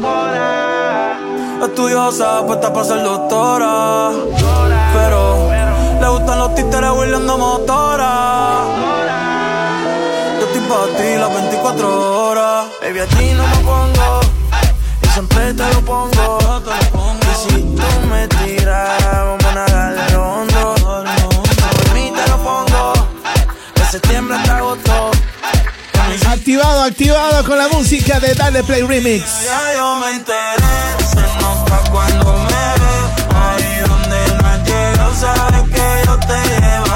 [1.65, 4.13] Estudiosa, puesta para ser doctora.
[4.93, 5.51] Pero
[6.01, 8.63] le gustan los títeres huirleando motora.
[10.39, 12.67] Yo estoy para ti las 24 horas.
[12.81, 13.94] Baby, a ti no me pongo
[15.57, 16.39] te lo pongo.
[17.21, 20.75] Y si tú me tiras, vamos a nadar hondo.
[20.75, 22.93] Por mí te lo pongo,
[23.75, 25.11] de septiembre hasta agosto.
[26.29, 29.45] Activado, activado con la música de Dale Play Remix.
[29.45, 32.95] Ya yo me enteré, se nota cuando me ve.
[33.35, 36.94] Ahí donde no has llegado, sabes que yo te.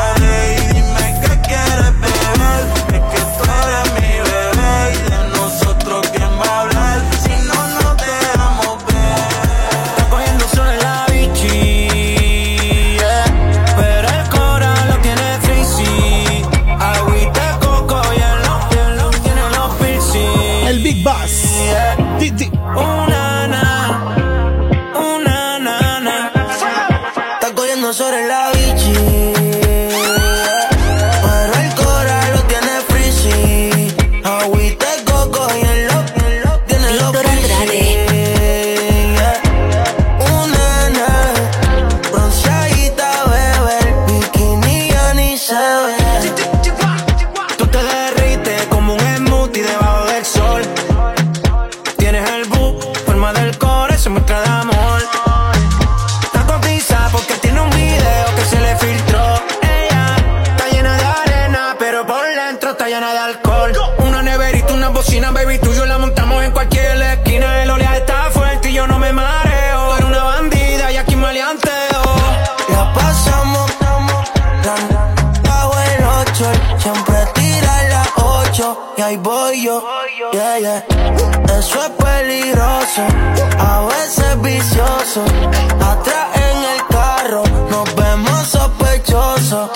[85.80, 89.70] Atrás en el carro nos vemos sospechosos.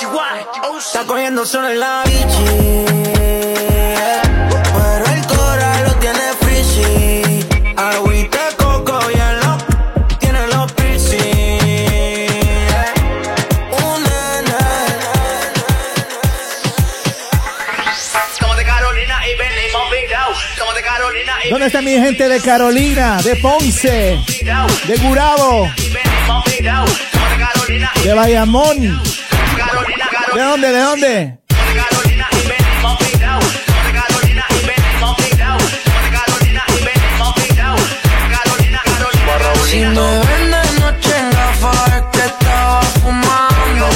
[0.79, 2.45] Está cogiendo solo en la bichi.
[4.75, 7.47] Pero el coral lo tiene frizzy.
[7.77, 9.57] Agüita coco y el lo
[10.19, 11.59] tiene los piercing.
[14.07, 14.61] Na,
[18.39, 20.39] Somos de Carolina y venimos virados.
[20.59, 25.71] Somos de Carolina y ¿Dónde está mi gente de Carolina, de Ponce, de Gurabo,
[28.03, 28.81] de Bayamón?
[30.35, 30.73] ¿De dónde?
[30.73, 31.39] ¿De dónde?
[39.71, 43.89] Si me ven de noche en gafas es que estaba fumando.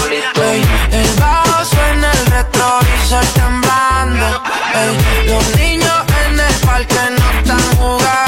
[0.43, 4.43] Ey, el bajo suena el retrovisor temblando.
[4.75, 8.26] Ey, los niños en el parque no están jugando.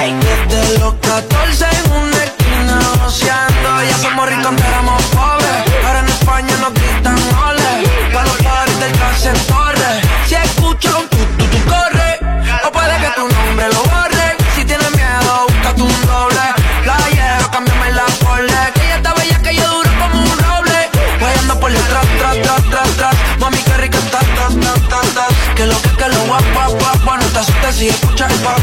[0.00, 0.14] Ey,
[0.48, 3.82] desde los 14 en una esquina goceando.
[3.88, 5.84] Ya somos ricos, antes éramos pobres.
[5.86, 7.16] Ahora en España nos gritan
[7.48, 8.12] ole.
[8.12, 10.00] Pa' los padres del clase en torre.
[10.26, 12.18] Si escucha un tu, tu, tu corre.
[12.66, 14.36] O puede que tu nombre lo borre.
[14.54, 16.46] Si tienes miedo, búscate un doble.
[16.84, 18.62] Playero, cámbiame la pole.
[18.74, 20.90] Que ella está bella, que yo duro como un roble.
[21.20, 23.14] Voy por detrás, tras, tras, tras, tras.
[23.38, 25.54] Mami, qué rica está, ta, ta, ta, ta.
[25.54, 27.20] Que lo que, que lo guap, guap, guap, guap.
[27.22, 28.58] No te asustes si escuchas el pop,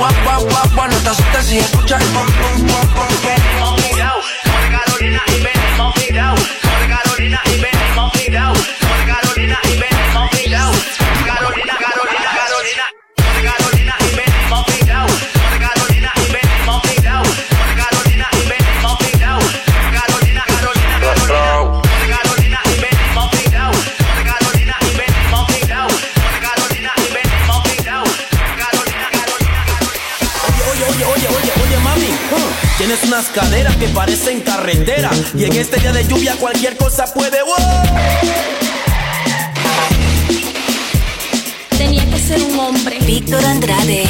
[0.00, 0.90] lo que, que lo guap, guap, guap, guap.
[0.90, 3.12] No te asustes si escuchas el pop, pop, pop, pop.
[3.24, 4.24] venimos virados.
[4.44, 6.40] Somos de Carolina y venimos virados.
[6.62, 8.12] Somos de Carolina y venimos
[9.06, 10.29] Carolina y venimos
[33.20, 35.10] unas caderas que parecen carretera.
[35.36, 37.42] Y en este día de lluvia cualquier cosa puede.
[37.42, 37.54] ¡wow!
[41.76, 42.98] Tenía que ser un hombre.
[43.00, 44.04] Víctor Andrade.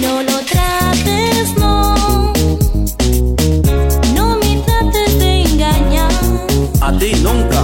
[0.00, 2.32] No lo trates, no.
[4.14, 6.12] No me trates de engañar.
[6.80, 7.62] A ti nunca.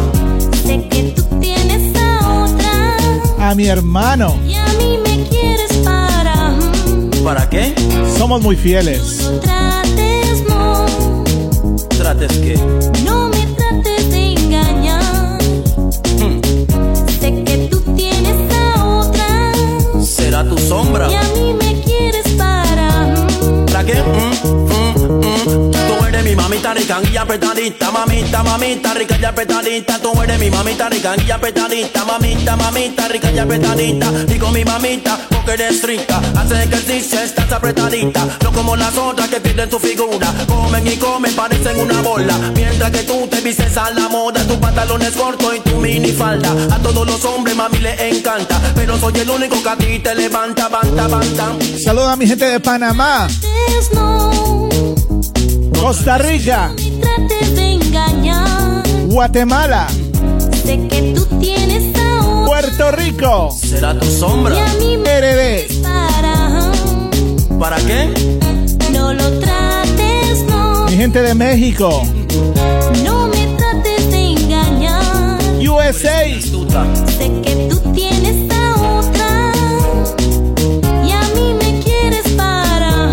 [0.64, 3.50] Sé que tú tienes a otra.
[3.50, 4.38] A mi hermano.
[4.46, 6.54] Y a mí me quieres para.
[7.24, 7.74] ¿Para qué?
[8.16, 9.20] Somos muy fieles.
[9.22, 10.61] No trates, no.
[12.02, 12.56] Trates que.
[13.04, 15.38] No me trates de engañar.
[17.20, 19.52] Sé que tú tienes a otra.
[20.02, 21.08] Será tu sombra.
[21.08, 23.14] Y a mí me quieres para.
[23.66, 24.02] ¿Para qué?
[24.02, 25.70] Mm, mm, mm.
[25.70, 29.98] Tú eres mi mamita rica y apretadita, mamita, mamita rica y apretadita.
[30.00, 34.10] Tú eres mi mamita rica y apretadita, mamita, mamita rica y apretadita.
[34.26, 38.26] Digo mi mamita porque eres rica, hace ejercicio, estás apretadita.
[38.42, 42.36] No como las otras que pierden su figura, comen y comen, parecen una bola.
[42.54, 46.12] Mientras que tú te vistes a la moda, tu pantalón es corto y tu mini
[46.12, 46.50] falda.
[46.70, 50.14] A todos los hombres mami le encanta, pero soy el único que a ti te
[50.14, 51.52] levanta, banta, banta.
[51.82, 53.26] Saluda a mi gente de Panamá.
[55.80, 56.72] Costa Rica.
[59.06, 59.86] Guatemala,
[60.64, 62.01] Sé que tú tienes
[62.62, 64.54] Puerto Rico, Será tu sombra.
[64.54, 66.70] y a mí me RD, para.
[67.58, 68.08] ¿Para qué?
[68.92, 70.84] No lo trates, no.
[70.86, 72.06] mi gente de México,
[73.02, 75.40] No me trates de engañar.
[75.68, 76.22] USA,
[77.18, 79.52] Sé que tú tienes a otra.
[81.04, 83.12] Y a mí me quieres para.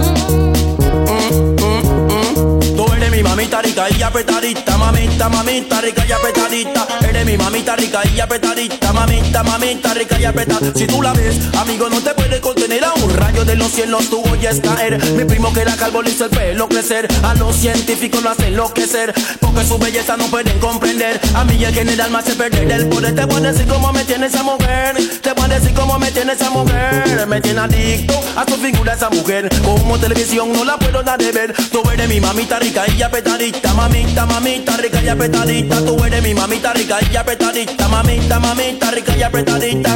[2.76, 6.88] Tú eres mi mamita rica y apretadita, mamita, mamita rica y apretadita.
[7.02, 10.80] Eres mi mamita rica y apretadita, mamita, mamita rica y apretadita.
[10.80, 14.10] Si tú la ves, amigo, no te puede contener a un rayo de los cielos,
[14.10, 15.04] tú oyes caer.
[15.16, 17.08] Mi primo que era calvo hizo el pelo crecer.
[17.24, 21.20] A los científicos lo hace enloquecer, porque su belleza no pueden comprender.
[21.36, 23.16] A mí el general me hace perder el poder.
[23.16, 24.96] Te voy a decir cómo me tiene esa mujer.
[25.22, 27.28] Te voy a decir cómo me tiene esa mujer.
[27.28, 29.50] Me tiene adicto a su figura esa mujer.
[29.64, 31.54] Como televisión no la puedo dar de ver.
[31.70, 35.84] Tú eres mi mamita rica y apretadita, mamita rica y apretadita.
[35.86, 39.96] Tú eres mi mamita rica y apretadita, mamita, mamita rica y apretadita.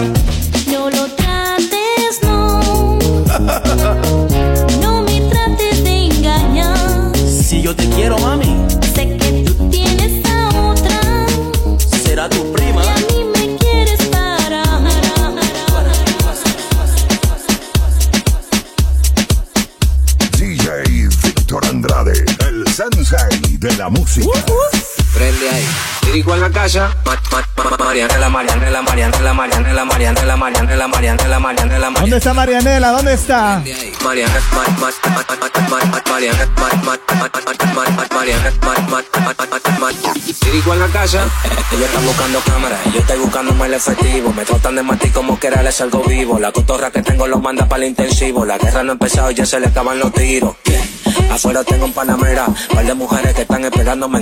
[0.72, 2.98] No lo trates, no.
[4.82, 7.12] No me trates de engañar.
[7.16, 8.56] Si yo te quiero, mami,
[8.96, 11.28] Sé que tú tienes a otra.
[12.04, 12.63] será tu prima.
[23.64, 24.28] De la música.
[25.14, 25.66] Prende ahí.
[26.06, 26.96] Dirijo en la casa.
[27.06, 32.90] Ma- ma- ma- Marianela, Marianela, Marianela, Marianela, Marianela, Marianela, Marianela, Marianela, ¿dónde está Marianela?
[32.92, 33.62] ¿Dónde está?
[40.44, 41.26] Dirijo en la casa.
[41.72, 44.34] Ellos están buscando cámaras, yo estoy buscando más el efectivo.
[44.34, 46.40] Me tratan de matar como que era les salgo vivo.
[46.40, 48.46] La cotorra que tengo los manda para el intensivo.
[48.46, 50.56] La guerra no ha empezado y ya se le acaban los tiros.
[51.32, 54.22] Afuera tengo un panamera, par de mujeres que están esperándome.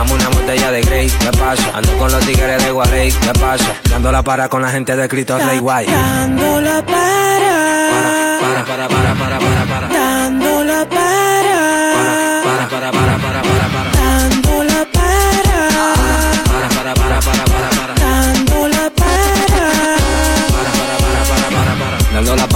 [0.01, 1.71] Bajamos una botella de Grey, ¿qué pasa?
[1.75, 3.71] Ando con los tigres de Gualey, ¿qué pasa?
[3.87, 5.85] Dando la para con la gente de Cristo Rey Guay.
[5.85, 9.87] Dando la para, Para, para, para, para, para, para.
[9.89, 11.20] dando la para,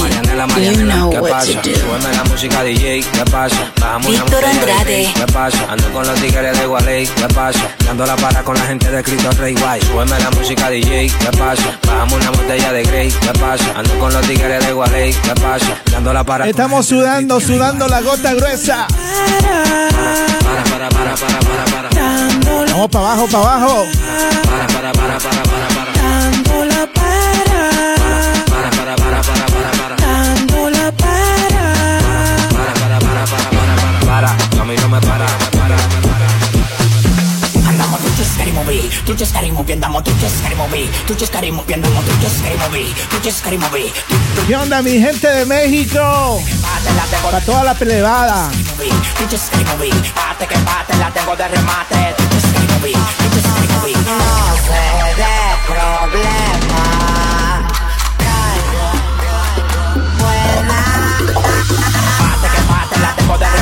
[0.00, 1.62] Marianela, Marianela, ¿qué pasa?
[1.62, 3.72] Súbeme la música DJ, ¿qué pasa?
[3.80, 4.84] Bajamos una Víctor Andrade.
[4.84, 5.58] Grey, ¿qué pasa?
[5.70, 7.60] Ando con los tigres de Gualey, ¿qué pasa?
[7.86, 9.80] Dando la para con la gente de Cristo Rey Guay.
[9.82, 11.78] Súbeme la música DJ, ¿qué pasa?
[11.86, 13.64] Bajamos una botella de Grey, ¿qué pasa?
[13.76, 15.76] Ando con los tigres de Gualey, ¿qué pasa?
[15.90, 18.86] Dando la para Estamos sudando, sudando la gota gruesa.
[18.88, 21.90] para, para, para, para, para, para.
[22.70, 23.86] Vamos para abajo, para abajo.
[24.44, 25.69] Para, para, para, para, para,
[34.70, 36.26] mí no me para, me para, me para.
[37.68, 38.08] Andamos tú
[39.18, 40.70] just gotta move, andamos tú just andamos
[44.46, 46.40] ¿Qué onda mi gente de México?
[47.22, 48.50] Para toda la plebada.
[48.50, 49.26] Tú
[50.46, 52.14] que bate, la tengo de remate.
[52.16, 52.24] Tú.
[54.06, 54.78] No se
[55.16, 55.36] dé
[55.66, 56.82] problema.
[60.18, 60.80] Buena.
[62.52, 63.59] Que bate, la tengo de remate.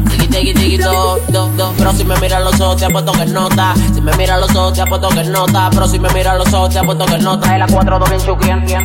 [0.18, 1.74] Chiqui, chiqui, chiqui, top, top, top.
[1.76, 3.74] Pero si me mira los ojos, te apuesto que nota.
[3.94, 5.68] Si me mira los ojos, te apuesto que nota.
[5.70, 7.54] Pero si me mira los ojos, te apuesto que nota.
[7.54, 8.64] Y la 4 2 bien chuquien.
[8.64, 8.78] Que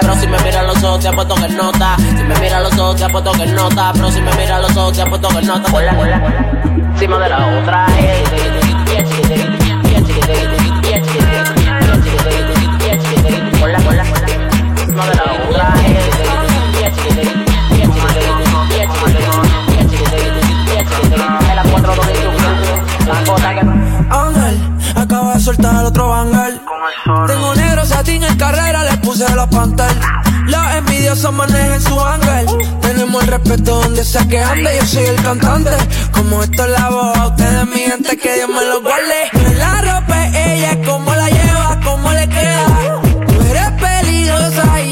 [0.00, 1.96] pero si me mira los ojos, te apuesto que nota.
[1.96, 3.92] Si me mira los ojos, te apuesto que nota.
[3.94, 5.72] Pero si me mira los ojos, te apuesto que nota.
[5.72, 6.22] Hola, hola.
[6.92, 7.86] Encima de la otra.
[7.98, 8.24] eh.
[24.10, 24.60] Ángel,
[24.96, 26.60] acaba de soltar otro bangal.
[27.26, 30.22] Tengo negro satín en carrera, le puse la pantalla.
[30.46, 32.46] Los envidiosos manejan su ángel.
[32.80, 35.72] Tenemos el respeto donde sea que ande, yo soy el cantante.
[36.12, 39.48] Como esto es la voz, a ustedes mi gente, que Dios me lo guarde.
[39.48, 42.83] Es la ropa, ella, cómo la lleva, cómo le queda.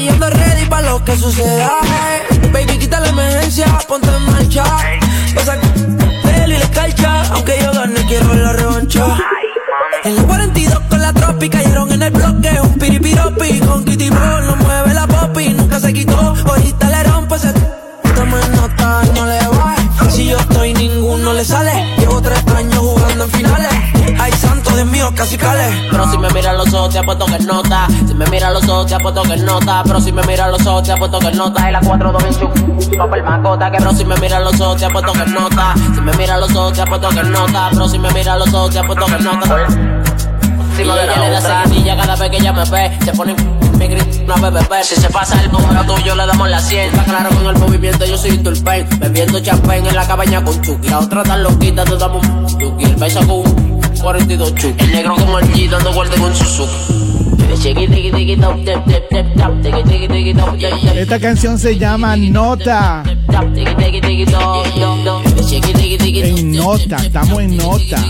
[0.03, 1.71] Y ready para lo que suceda.
[1.85, 2.49] eh.
[2.51, 4.63] Baby, quita la emergencia, ponte en marcha.
[5.33, 5.57] Pasa
[6.23, 9.17] pelo y la escarcha, aunque yo gane, quiero la revancha.
[10.03, 12.49] En la 42 con la tropi cayeron en el bloque.
[12.61, 16.17] Un piripiropi con Kitty Ball no mueve la popi, nunca se quitó.
[16.47, 16.72] Ahorita
[25.29, 27.87] Pero si me mira los ojos, te apuesto que nota.
[28.05, 29.81] Si me mira los ojos, te apuesto que nota.
[29.85, 31.69] Pero si me mira los ojos, te apuesto que nota.
[31.69, 33.71] Y la 4 2 bien chup, papel macota.
[33.71, 35.73] Que pero si me mira los ojos, te apuesto que nota.
[35.95, 37.69] Si me mira los ojos, te apuesto que nota.
[37.71, 39.67] Pero si me mira los ojos, te apuesto que nota.
[40.77, 42.97] Y ella le da seguidilla cada vez que ella me ve.
[43.05, 43.35] Se pone
[43.77, 44.83] mi grito, una BBB.
[44.83, 46.89] Si se pasa el número tuyo, le damos la 100.
[46.89, 48.85] Está claro con el movimiento, yo soy Turpain.
[48.99, 50.89] Bebiendo champagne en la cabaña con Chucky.
[50.89, 52.83] La otra tan loquita, te damos un Chucky.
[52.83, 53.72] El paisa con un
[54.03, 54.83] 42 Chucky.
[54.83, 56.71] El negro con el G dando vueltas con Suzuki.
[60.95, 63.03] Esta canción se llama Nota.
[66.15, 68.03] En nota, estamos en nota.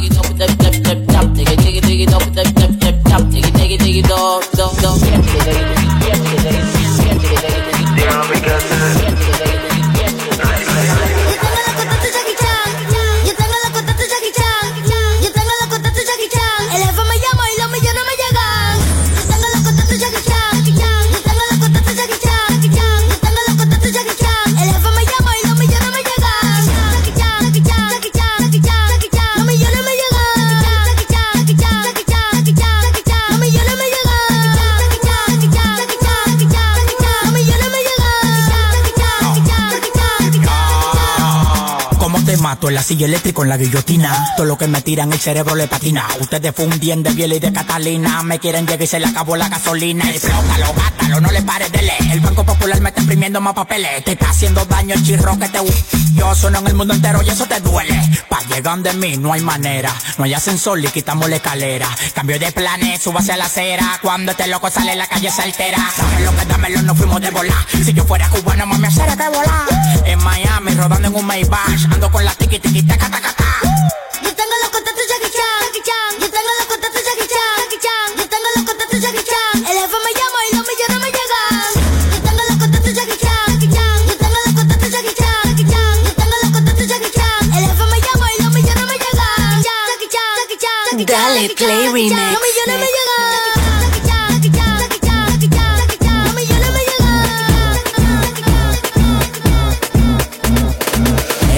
[42.67, 44.35] En la silla eléctrica en la guillotina.
[44.37, 46.07] Todo lo que me tiran el cerebro le patina.
[46.21, 48.23] Ustedes fundien de Biel y de Catalina.
[48.23, 50.05] Me quieren llegar y se le acabó la gasolina.
[51.13, 52.11] Gátalo, no le pares de leer.
[52.11, 54.03] El Banco Popular me está imprimiendo más papeles.
[54.03, 55.59] Te está haciendo daño el chirro que te
[56.15, 57.99] Yo sueno en el mundo entero y eso te duele.
[58.29, 59.93] Pa' llegar de mí no hay manera.
[60.17, 61.87] No hay ascensor y quitamos la escalera.
[62.13, 63.99] Cambio de planes, súbase a la acera.
[64.01, 65.77] Cuando este loco sale la calle se altera.
[65.97, 67.65] Dame lo que dámelo, no fuimos de volar.
[67.83, 70.03] Si yo fuera cubano, mami, hacer que volar.
[70.05, 71.85] En Miami, rodando en un Maybach.
[71.91, 73.33] Ando con la tiki tiki taca taca.
[91.13, 92.09] Dale play remix.
[92.09, 93.53] No me llores, me llores.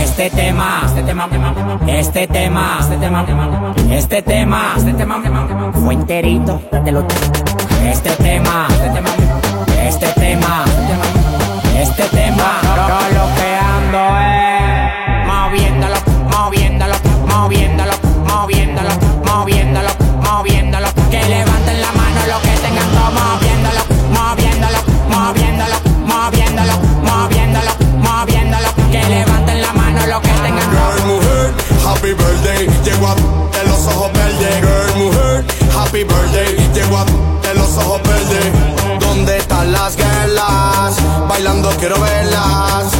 [0.03, 1.29] este tema, este tema,
[1.87, 7.07] este tema, este tema, este tema, este tema, fue enterito de lo
[7.85, 9.09] este tema, este tema,
[9.87, 10.65] este tema,
[11.77, 13.14] este tema, este tema,
[35.95, 36.73] happy birthday.
[36.73, 38.99] Llegó a de los ojos verdes.
[38.99, 40.95] ¿Dónde están las guerras?
[41.29, 42.91] Bailando quiero verlas.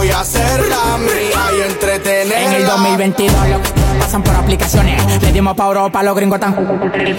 [0.00, 2.40] Voy a hacerla mía y entretenerla.
[2.40, 3.60] En el 2022 lo
[4.00, 5.22] pasan por aplicaciones.
[5.22, 6.54] Le dimos pa' Europa, los gringos tan.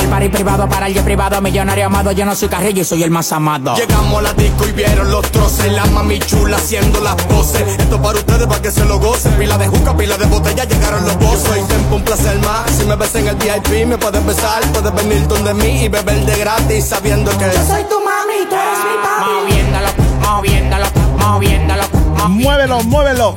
[0.10, 2.12] Party privado para el privado, millonario amado.
[2.12, 3.76] Yo no soy carrillo y soy el más amado.
[3.76, 5.72] Llegamos a la disco y vieron los troces.
[5.72, 7.62] La mami chula haciendo las poses.
[7.78, 9.32] Esto para ustedes, para que se lo gocen.
[9.34, 11.50] Pila de juca, pila de botella, llegaron los bozos.
[11.50, 12.72] Soy tiempo, un placer más.
[12.72, 14.64] Si me ves en el VIP, me puedes besar.
[14.74, 17.46] Puedes venir donde mí y beber de gratis, sabiendo que.
[17.46, 19.32] Yo soy tu mami, tú eres mi papi.
[19.36, 19.90] Moviéndolo,
[20.20, 20.86] moviéndolo,
[21.20, 22.01] moviéndolo.
[22.30, 23.36] Muévelo, muévelo.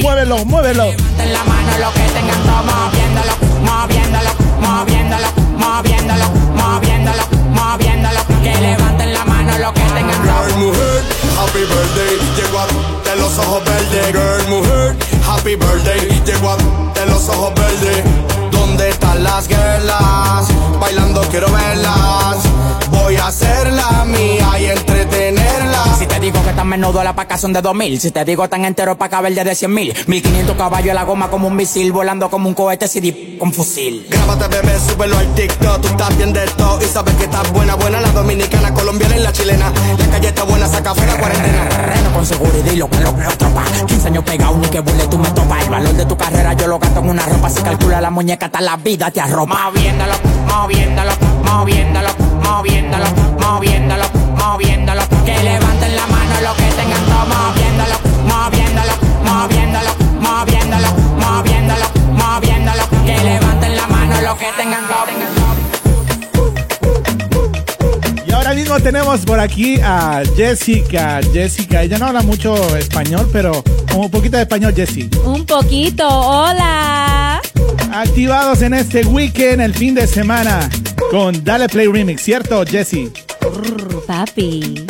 [0.00, 0.84] Muévelo, muévelo.
[0.84, 3.32] En la mano lo que tengan moviéndolo,
[3.62, 4.30] moviéndolo,
[4.60, 5.28] moviéndolo,
[5.58, 6.26] moviéndolo,
[6.56, 7.24] moviéndolo,
[7.54, 8.20] moviéndolo.
[8.42, 10.22] Que levanten la mano lo que tengan.
[10.22, 11.02] Girl, mujer,
[11.38, 12.18] happy birthday.
[12.36, 12.66] Llegó a
[13.04, 14.06] de los ojos verdes.
[14.12, 14.96] Girl, mujer,
[15.26, 16.22] happy birthday.
[16.24, 18.04] Llegó a de los ojos verdes.
[18.50, 20.48] ¿Dónde están las guerras?
[20.80, 22.38] Bailando quiero verlas.
[22.90, 25.43] Voy a hacerla mía y entretenerla.
[25.98, 28.64] Si te digo que tan menudo la paca son de 2000 Si te digo tan
[28.64, 32.30] entero pa' caber de 100 mil 1500 caballos en la goma como un misil Volando
[32.30, 35.80] como un cohete CD con fusil Grábate, bebé, súbelo al TikTok.
[35.80, 38.00] Tú estás bien de todo y sabes que estás buena, buena.
[38.00, 39.72] La dominicana, colombiana y la chilena.
[39.98, 41.68] La calle está buena, saca fuera cuarentena.
[41.68, 45.06] Reno con seguridad y lo que lo creo tropa 15 años pegado, ni que burle
[45.08, 47.62] tú me topas El valor de tu carrera yo lo gasto en una ropa Si
[47.62, 50.14] calcula la muñeca, hasta la vida te arropa Moviéndolo,
[50.46, 51.12] moviéndolo,
[51.44, 52.08] moviéndolo,
[52.42, 53.06] moviéndolo,
[53.40, 54.04] moviéndolo,
[54.36, 55.73] moviéndolo Que levanten
[68.84, 71.20] tenemos por aquí a Jessica.
[71.32, 75.08] Jessica, ella no habla mucho español, pero como un poquito de español, Jessie.
[75.24, 77.40] Un poquito, hola.
[77.92, 80.68] Activados en este weekend, el fin de semana,
[81.10, 83.10] con Dale Play Remix, ¿cierto, Jessie?
[84.06, 84.86] Papi.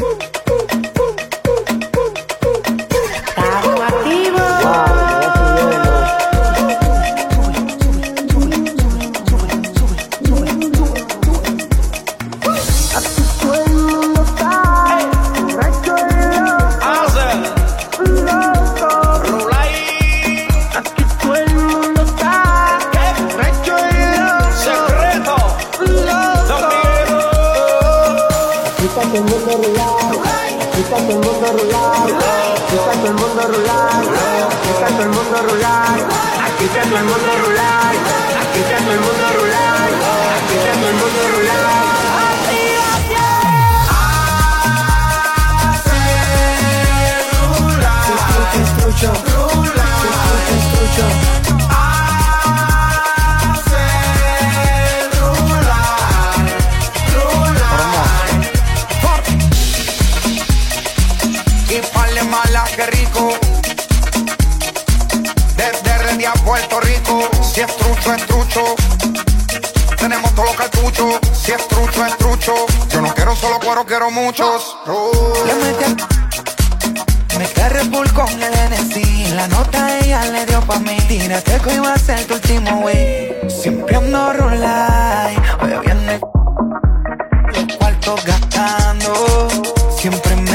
[73.87, 74.77] Quiero muchos.
[75.47, 76.03] Le metí
[77.39, 80.97] Me Red Bull con el NC La nota ella le dio pa' mí.
[81.09, 86.21] Tírate que iba a ser tu último wey Siempre ando rulay Hoy viene
[87.55, 89.49] los cuartos gastando.
[89.97, 90.54] Siempre me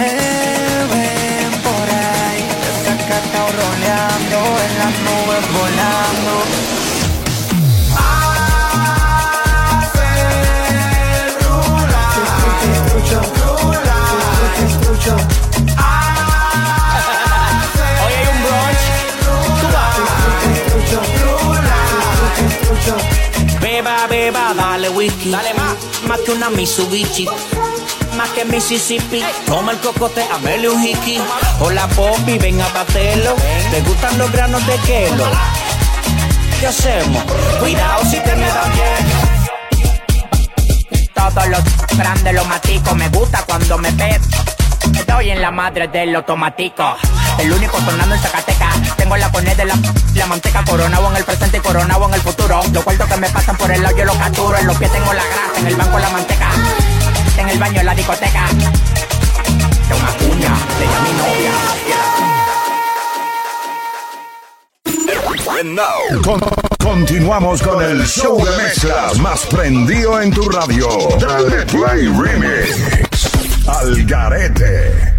[25.00, 25.32] whisky.
[25.32, 25.76] Dale más.
[26.08, 27.28] Más que una Mitsubishi.
[28.18, 29.24] Más que Mississippi.
[29.46, 31.20] Toma el cocote, amele un hiki.
[31.60, 33.36] Hola, Bobby, ven a batelo.
[33.72, 35.26] ¿Te gustan los granos de kelo?
[36.60, 37.24] ¿Qué hacemos?
[37.60, 39.18] Cuidado si te me dan lleno.
[41.14, 42.96] Todos los grandes los matico.
[42.96, 44.20] Me gusta cuando me ves.
[45.20, 46.96] Estoy en la madre del automático.
[47.40, 48.96] El único sonando en Zacatecas.
[48.96, 49.78] Tengo la cone de la,
[50.16, 52.62] la manteca coronado en el presente y coronado en el futuro.
[52.72, 54.58] Los cuartos que me pasan por el lado yo los capturo.
[54.58, 56.50] En los pies tengo la grasa, en el banco la manteca.
[57.38, 58.46] En el baño la discoteca.
[59.90, 61.52] De una cuña, de mi novia.
[66.24, 66.40] Con-
[66.82, 70.88] continuamos con el show de mezclas más prendido en tu radio.
[71.20, 73.09] Dale Play Remix.
[73.72, 75.14] Al garete.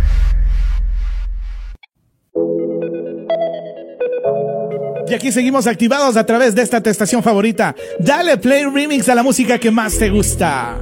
[5.06, 7.76] Y aquí seguimos activados a través de esta tu estación favorita.
[8.00, 10.78] Dale play remix a la música que más te gusta.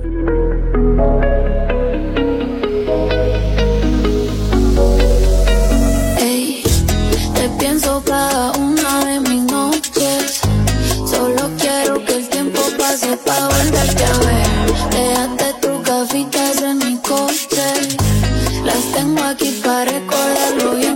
[6.18, 6.62] Ey,
[7.34, 10.40] te pienso cada una de mis noches.
[11.06, 14.48] Solo quiero que el tiempo pase para volverte a ver.
[14.90, 17.47] Déjate tus gafitas en mi coche.
[18.98, 20.87] Tengo aquí para recordar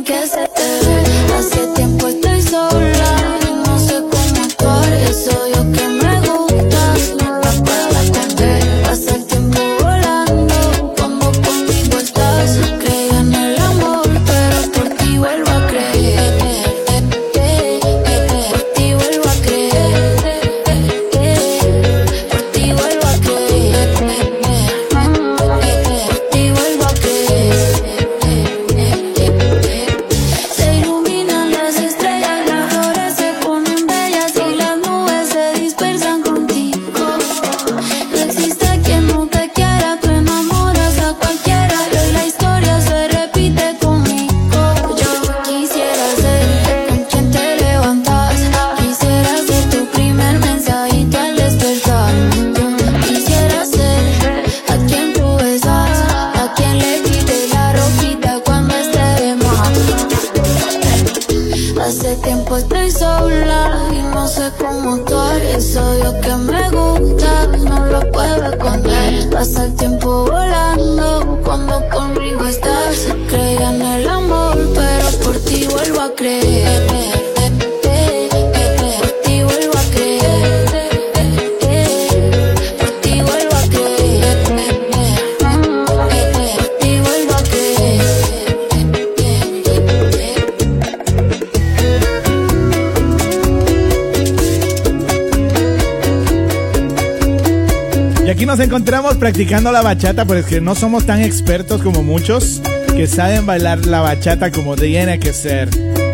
[98.72, 102.62] encontramos practicando la bachata, pero es que no somos tan expertos como muchos
[102.96, 105.68] que saben bailar la bachata como tiene que ser.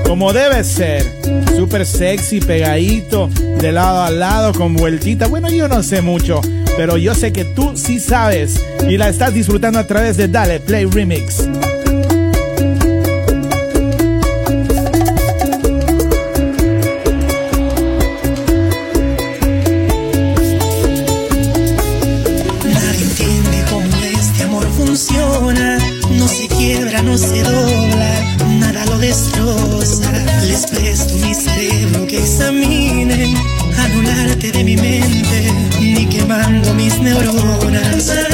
[0.05, 1.05] Como debe ser.
[1.55, 3.31] Súper sexy, pegadito,
[3.61, 5.29] de lado a lado, con vueltita.
[5.29, 6.41] Bueno, yo no sé mucho,
[6.77, 10.59] pero yo sé que tú sí sabes y la estás disfrutando a través de Dale
[10.59, 11.45] Play Remix.
[37.81, 38.28] Yes.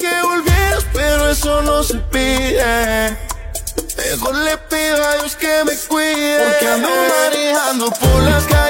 [0.00, 3.16] Que volvieras, pero eso no se pide.
[3.96, 6.44] Mejor le pido a Dios que me cuide.
[6.44, 8.61] Porque ando manejando por las calles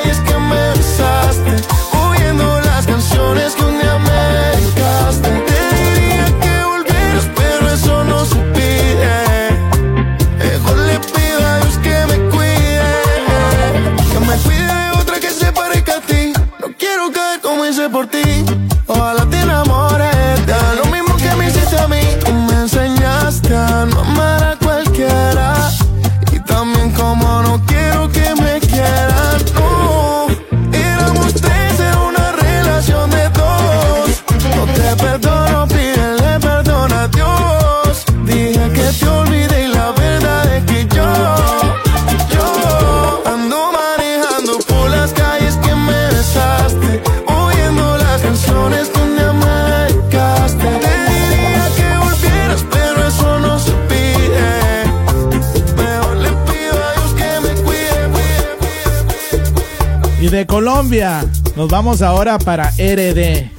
[61.03, 63.51] Nos vamos ahora para RD.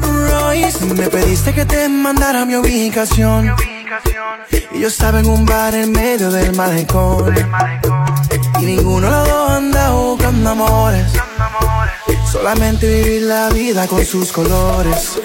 [0.00, 3.54] Royce, me pediste que te mandara mi ubicación.
[4.72, 7.34] Y yo estaba en un bar en medio del malecón.
[8.60, 11.12] Y ninguno de los dos anda buscando amores.
[12.32, 15.20] Solamente vivir la vida con sus colores.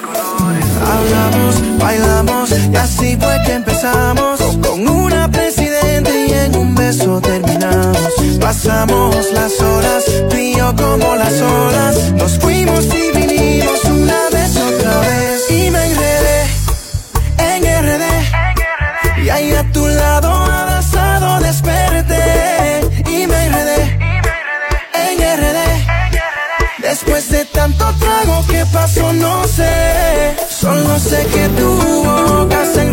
[0.91, 4.41] Hablamos, bailamos y así fue que empezamos.
[4.41, 5.31] Con una
[6.01, 8.13] y en un beso terminamos.
[8.39, 12.11] Pasamos las horas, tú y yo como las olas.
[12.13, 15.51] Nos fuimos y vinimos una vez otra vez.
[15.51, 16.39] Y me enredé
[17.37, 19.23] en RD.
[19.23, 22.81] Y ahí a tu lado abrazado desperté.
[23.07, 23.81] Y me enredé
[25.05, 25.59] en RD.
[26.81, 30.35] Después de tanto trago que pasó, no sé.
[30.49, 31.69] Solo sé que tu
[32.03, 32.92] boca se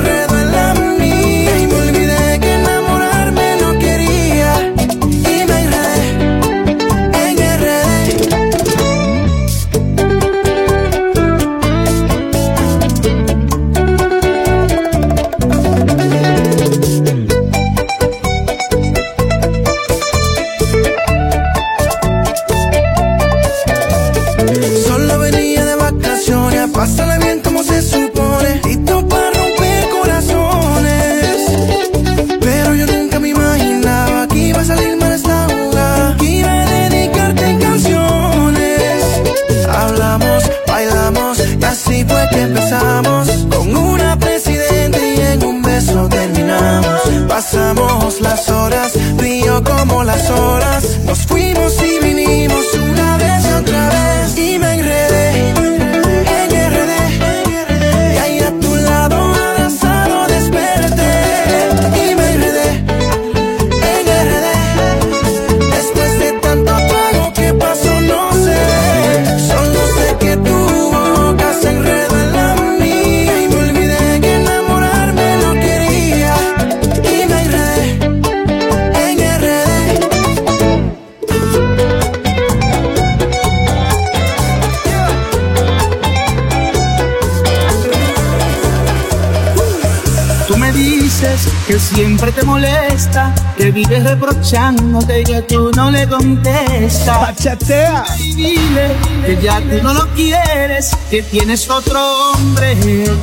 [93.71, 97.21] que vives reprochándote que tú no le contestas.
[97.21, 98.05] Bachatea.
[98.19, 102.01] Y dile que ya tú no lo quieres, que tienes otro
[102.33, 102.77] hombre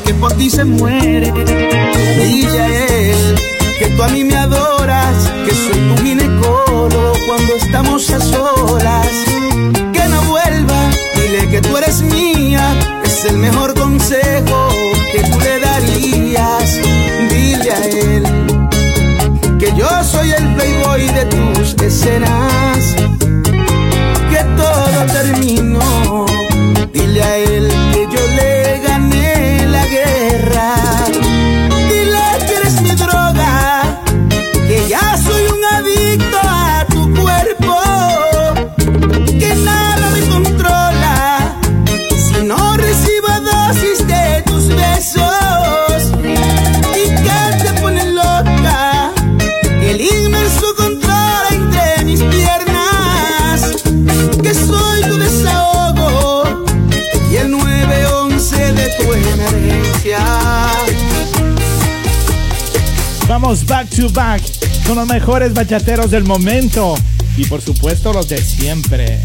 [0.05, 1.31] que por ti se muere.
[1.31, 3.35] Dile a él
[3.79, 9.07] que tú a mí me adoras, que soy tu ginecólogo cuando estamos a solas.
[9.93, 13.76] Que no vuelva, dile que tú eres mía, es el mejor
[22.19, 22.46] tus
[63.47, 64.41] Back to back
[64.85, 66.95] con los mejores bachateros del momento
[67.37, 69.21] y por supuesto los de siempre.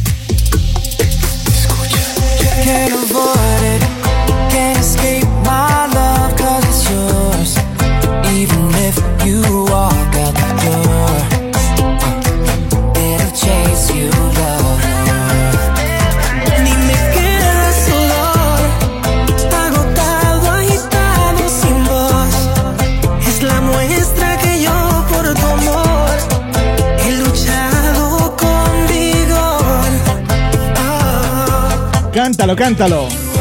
[32.42, 33.31] Cántalo, cántalo.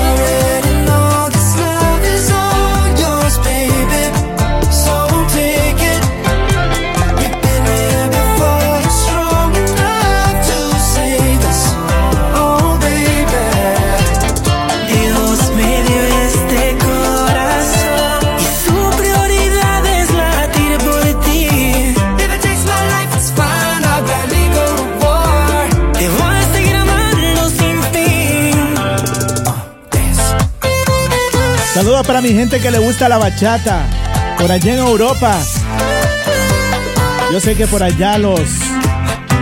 [32.21, 33.83] mi gente que le gusta la bachata,
[34.37, 35.39] por allá en Europa.
[37.31, 38.41] Yo sé que por allá los,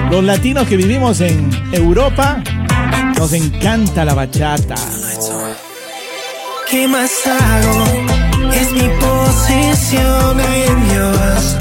[0.10, 2.41] los latinos que vivimos en Europa
[3.18, 4.76] nos encanta la bachata.
[6.69, 7.84] ¿Qué más hago?
[8.53, 11.57] Es mi posición en Dios.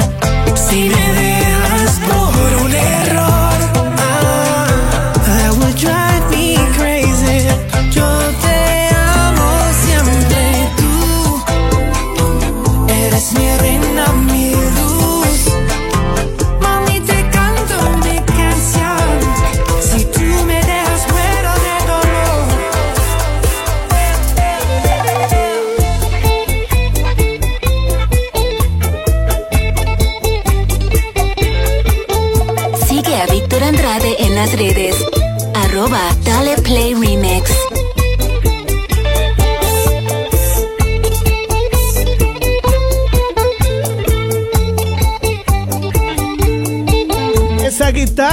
[0.55, 3.48] Si me dejas por un error.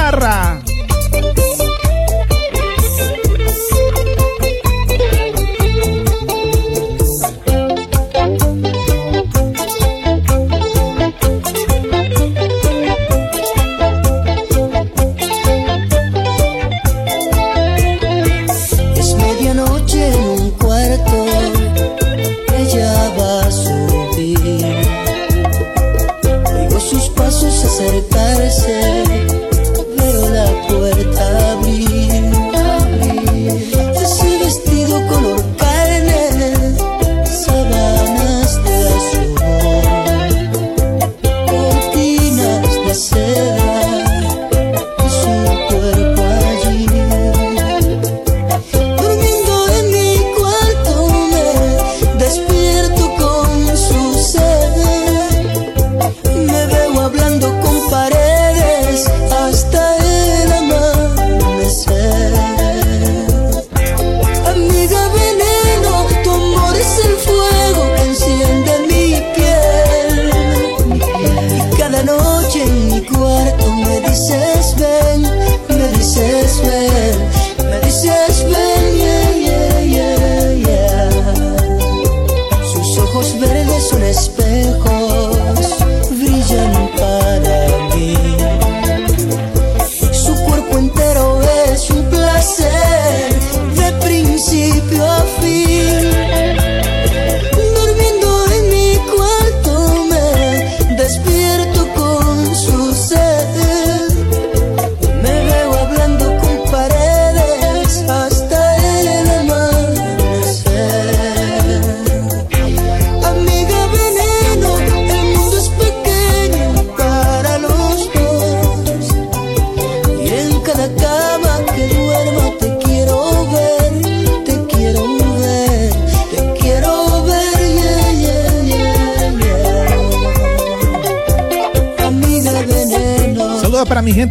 [0.05, 0.44] guitarra.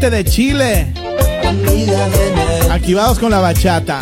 [0.01, 0.93] de Chile.
[2.69, 4.01] Activados con la bachata.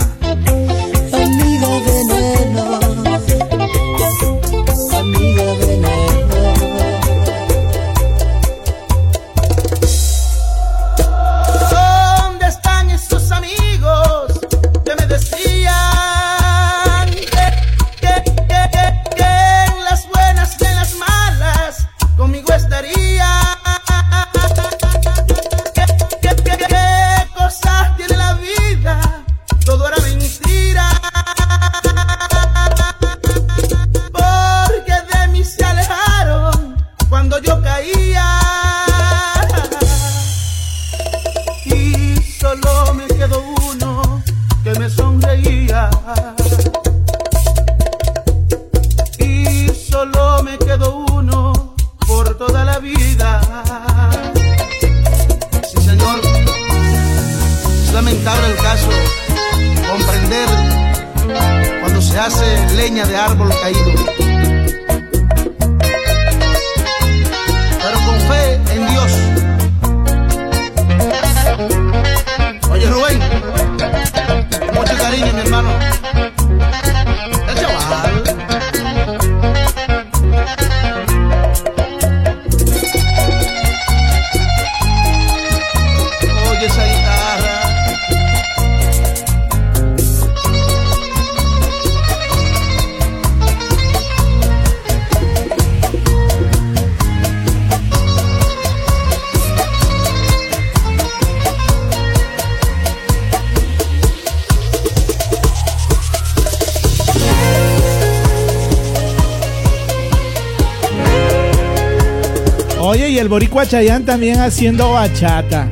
[113.33, 115.67] boricua Chayanne también haciendo bachata.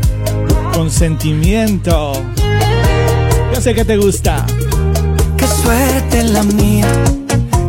[0.73, 2.15] Con sentimiento.
[3.53, 4.47] Yo sé que te gusta.
[5.37, 6.87] Qué suerte la mía.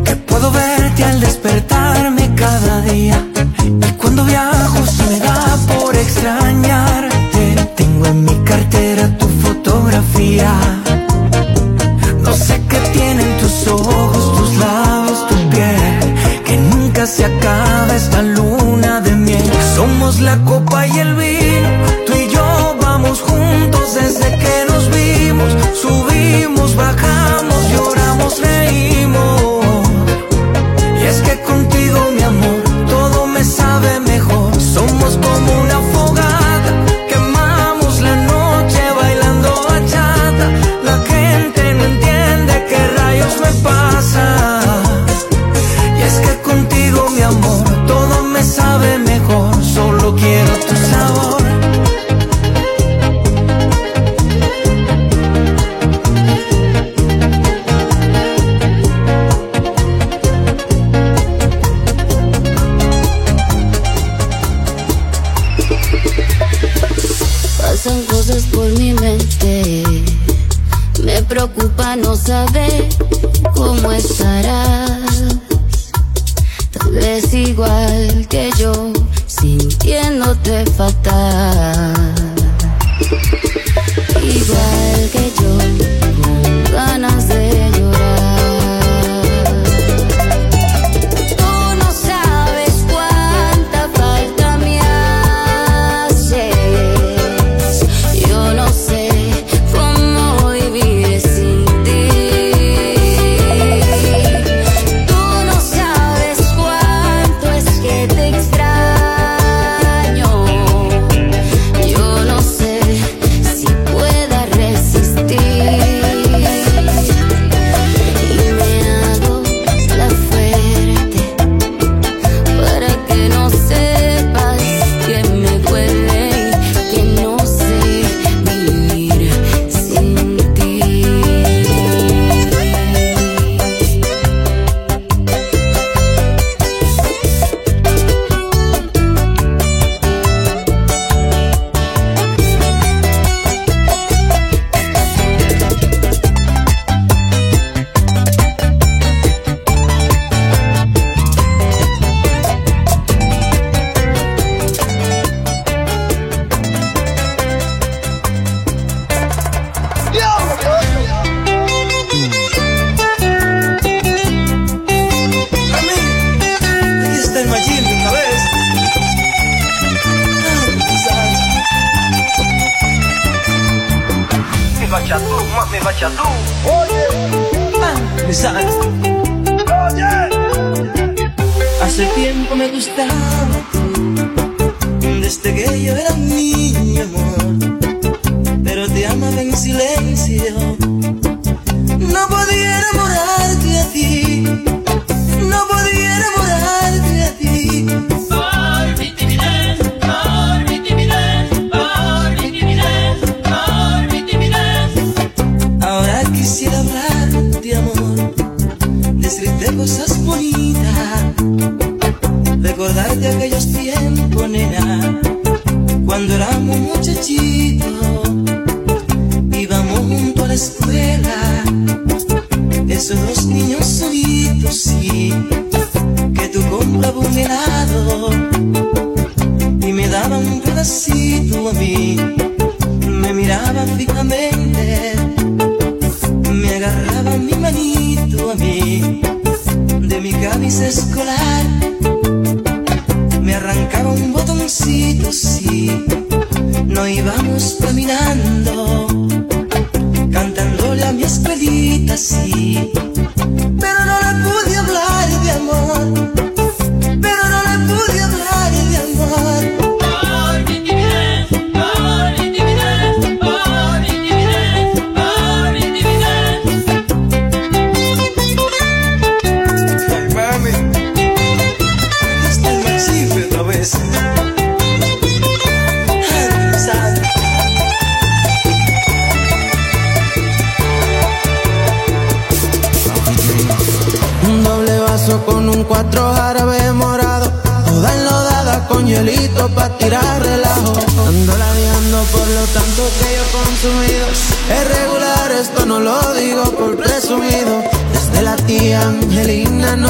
[0.06, 3.22] Que puedo verte al despertarme cada día.
[3.66, 7.56] Y cuando viajo se me da por extrañarte.
[7.76, 8.71] Tengo en mi cartera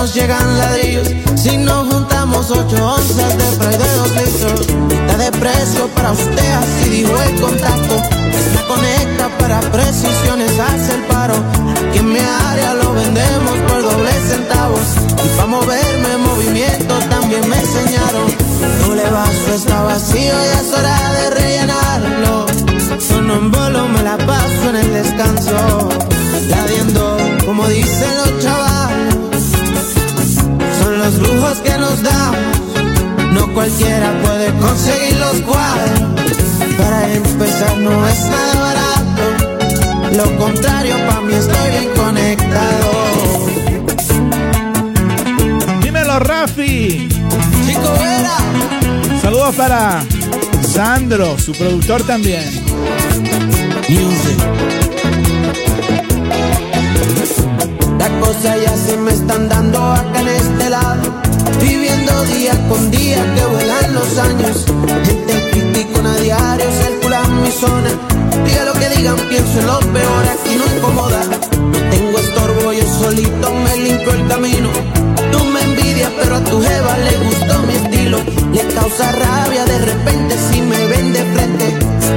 [0.01, 1.07] nos llegan ladrillos.
[1.35, 4.67] Si nos juntamos ocho onzas de spray de dos litros.
[4.89, 7.95] Mitad de precio para usted, así dijo el contacto.
[8.55, 11.35] Me conecta para precisiones, hace el paro.
[11.87, 14.87] Aquí en mi área lo vendemos por doble centavos.
[15.23, 18.27] Y pa' moverme en movimiento también me enseñaron.
[18.83, 22.47] Doble vaso está vacío y es hora de rellenarlo.
[23.07, 25.89] Sono en bolo, me la paso en el descanso.
[26.49, 28.70] Ladiendo, como dicen los chavales.
[31.03, 32.37] Los lujos que nos damos.
[33.33, 35.99] No cualquiera puede conseguir los cuadros.
[36.77, 39.23] Para empezar no es nada barato.
[40.15, 42.91] Lo contrario, pa' mí estoy bien conectado.
[45.81, 47.09] Dímelo, Rafi.
[47.65, 48.37] Chico Vera.
[49.23, 50.03] Saludos para
[50.71, 52.43] Sandro, su productor también.
[53.89, 54.90] La
[58.31, 61.01] cosa ya se me están dando acá en este lado.
[61.59, 64.65] Viviendo día con día que vuelan los años.
[65.05, 67.91] Gente criticón a diario, circulan mi zona.
[68.45, 71.21] Diga lo que digan, pienso en lo peor, aquí no incomoda.
[71.73, 74.69] No tengo estorbo, yo solito me limpio el camino.
[75.31, 78.17] Tú me envidias, pero a tu jeva le gustó mi estilo.
[78.53, 81.65] Le causa rabia de repente si me ven de frente.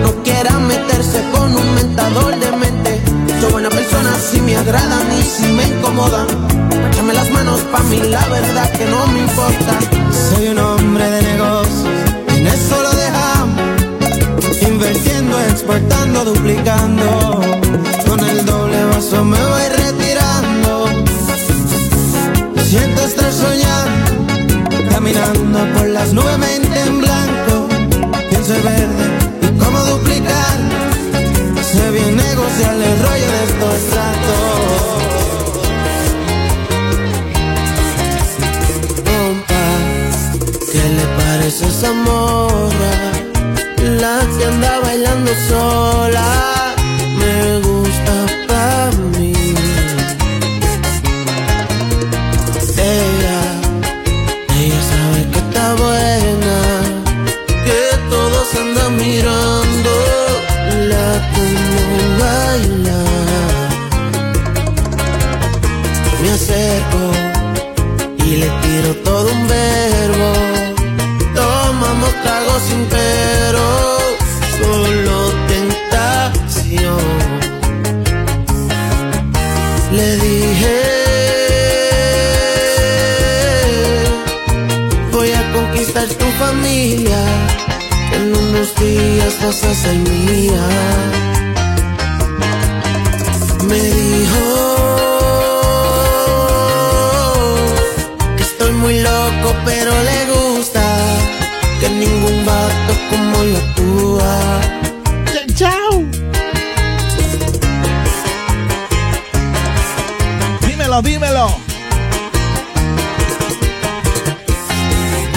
[0.03, 3.14] No quiera meterse con un mentador de mente.
[3.41, 6.27] Soy buena persona si me agradan y si me incomodan.
[6.91, 9.79] Échame las manos pa' mí, la verdad que no me importa.
[10.29, 11.85] Soy un hombre de negocios,
[12.29, 13.61] en eso lo dejamos.
[14.63, 17.41] Invirtiendo, exportando, duplicando.
[18.07, 20.87] Con el doble vaso me voy retirando.
[22.65, 27.69] Siento estar soñando, caminando por las nubes, mente en blanco.
[28.31, 29.05] Pienso en verde
[29.43, 30.64] y cómo duplicar.
[31.75, 35.03] Sé bien negociar el rollo de estos tratos.
[39.09, 39.65] Compa,
[40.71, 42.95] ¿qué le parece esa morra?
[44.01, 46.29] La que anda bailando sola.
[85.95, 87.19] Conquistar tu familia,
[88.13, 90.67] en unos días vas a ser mía.
[93.69, 94.41] Me dijo
[98.37, 100.83] que estoy muy loco, pero le gusta
[101.81, 104.61] que ningún vato como yo actúa.
[105.55, 106.05] Chao.
[110.67, 111.64] Dímelo, dímelo.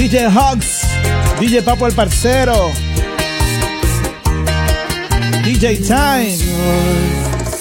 [0.10, 0.84] DJ Hugs,
[1.38, 2.72] DJ Papo el Parcero,
[5.44, 6.38] DJ Time.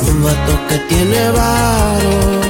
[0.02, 2.40] Un vato que tiene varo,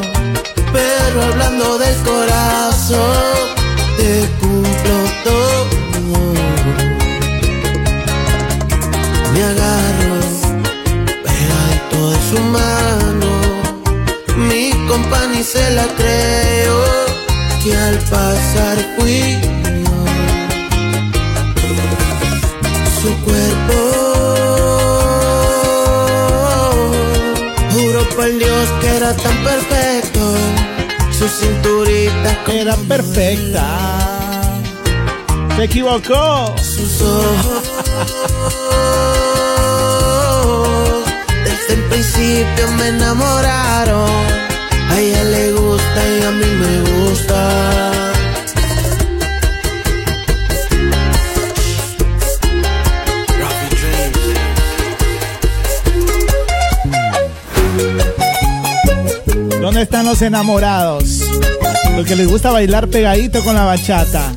[0.70, 2.98] pero hablando del corazón,
[3.96, 5.66] te cumplo todo.
[9.32, 10.20] Me agarro
[11.24, 13.30] pegadito de su mano,
[14.36, 16.84] mi compa ni se la creo,
[17.64, 19.55] que al pasar fui
[29.06, 30.20] era tan perfecto.
[31.16, 34.58] Su cinturita era perfecta.
[35.56, 36.54] Se equivocó.
[36.58, 37.62] Sus ojos.
[41.44, 44.10] Desde el principio me enamoraron.
[44.90, 46.95] A ella le gusta y a mí me gusta.
[59.76, 61.20] ¿Dónde están los enamorados?
[61.94, 64.34] Los que les gusta bailar pegadito con la bachata.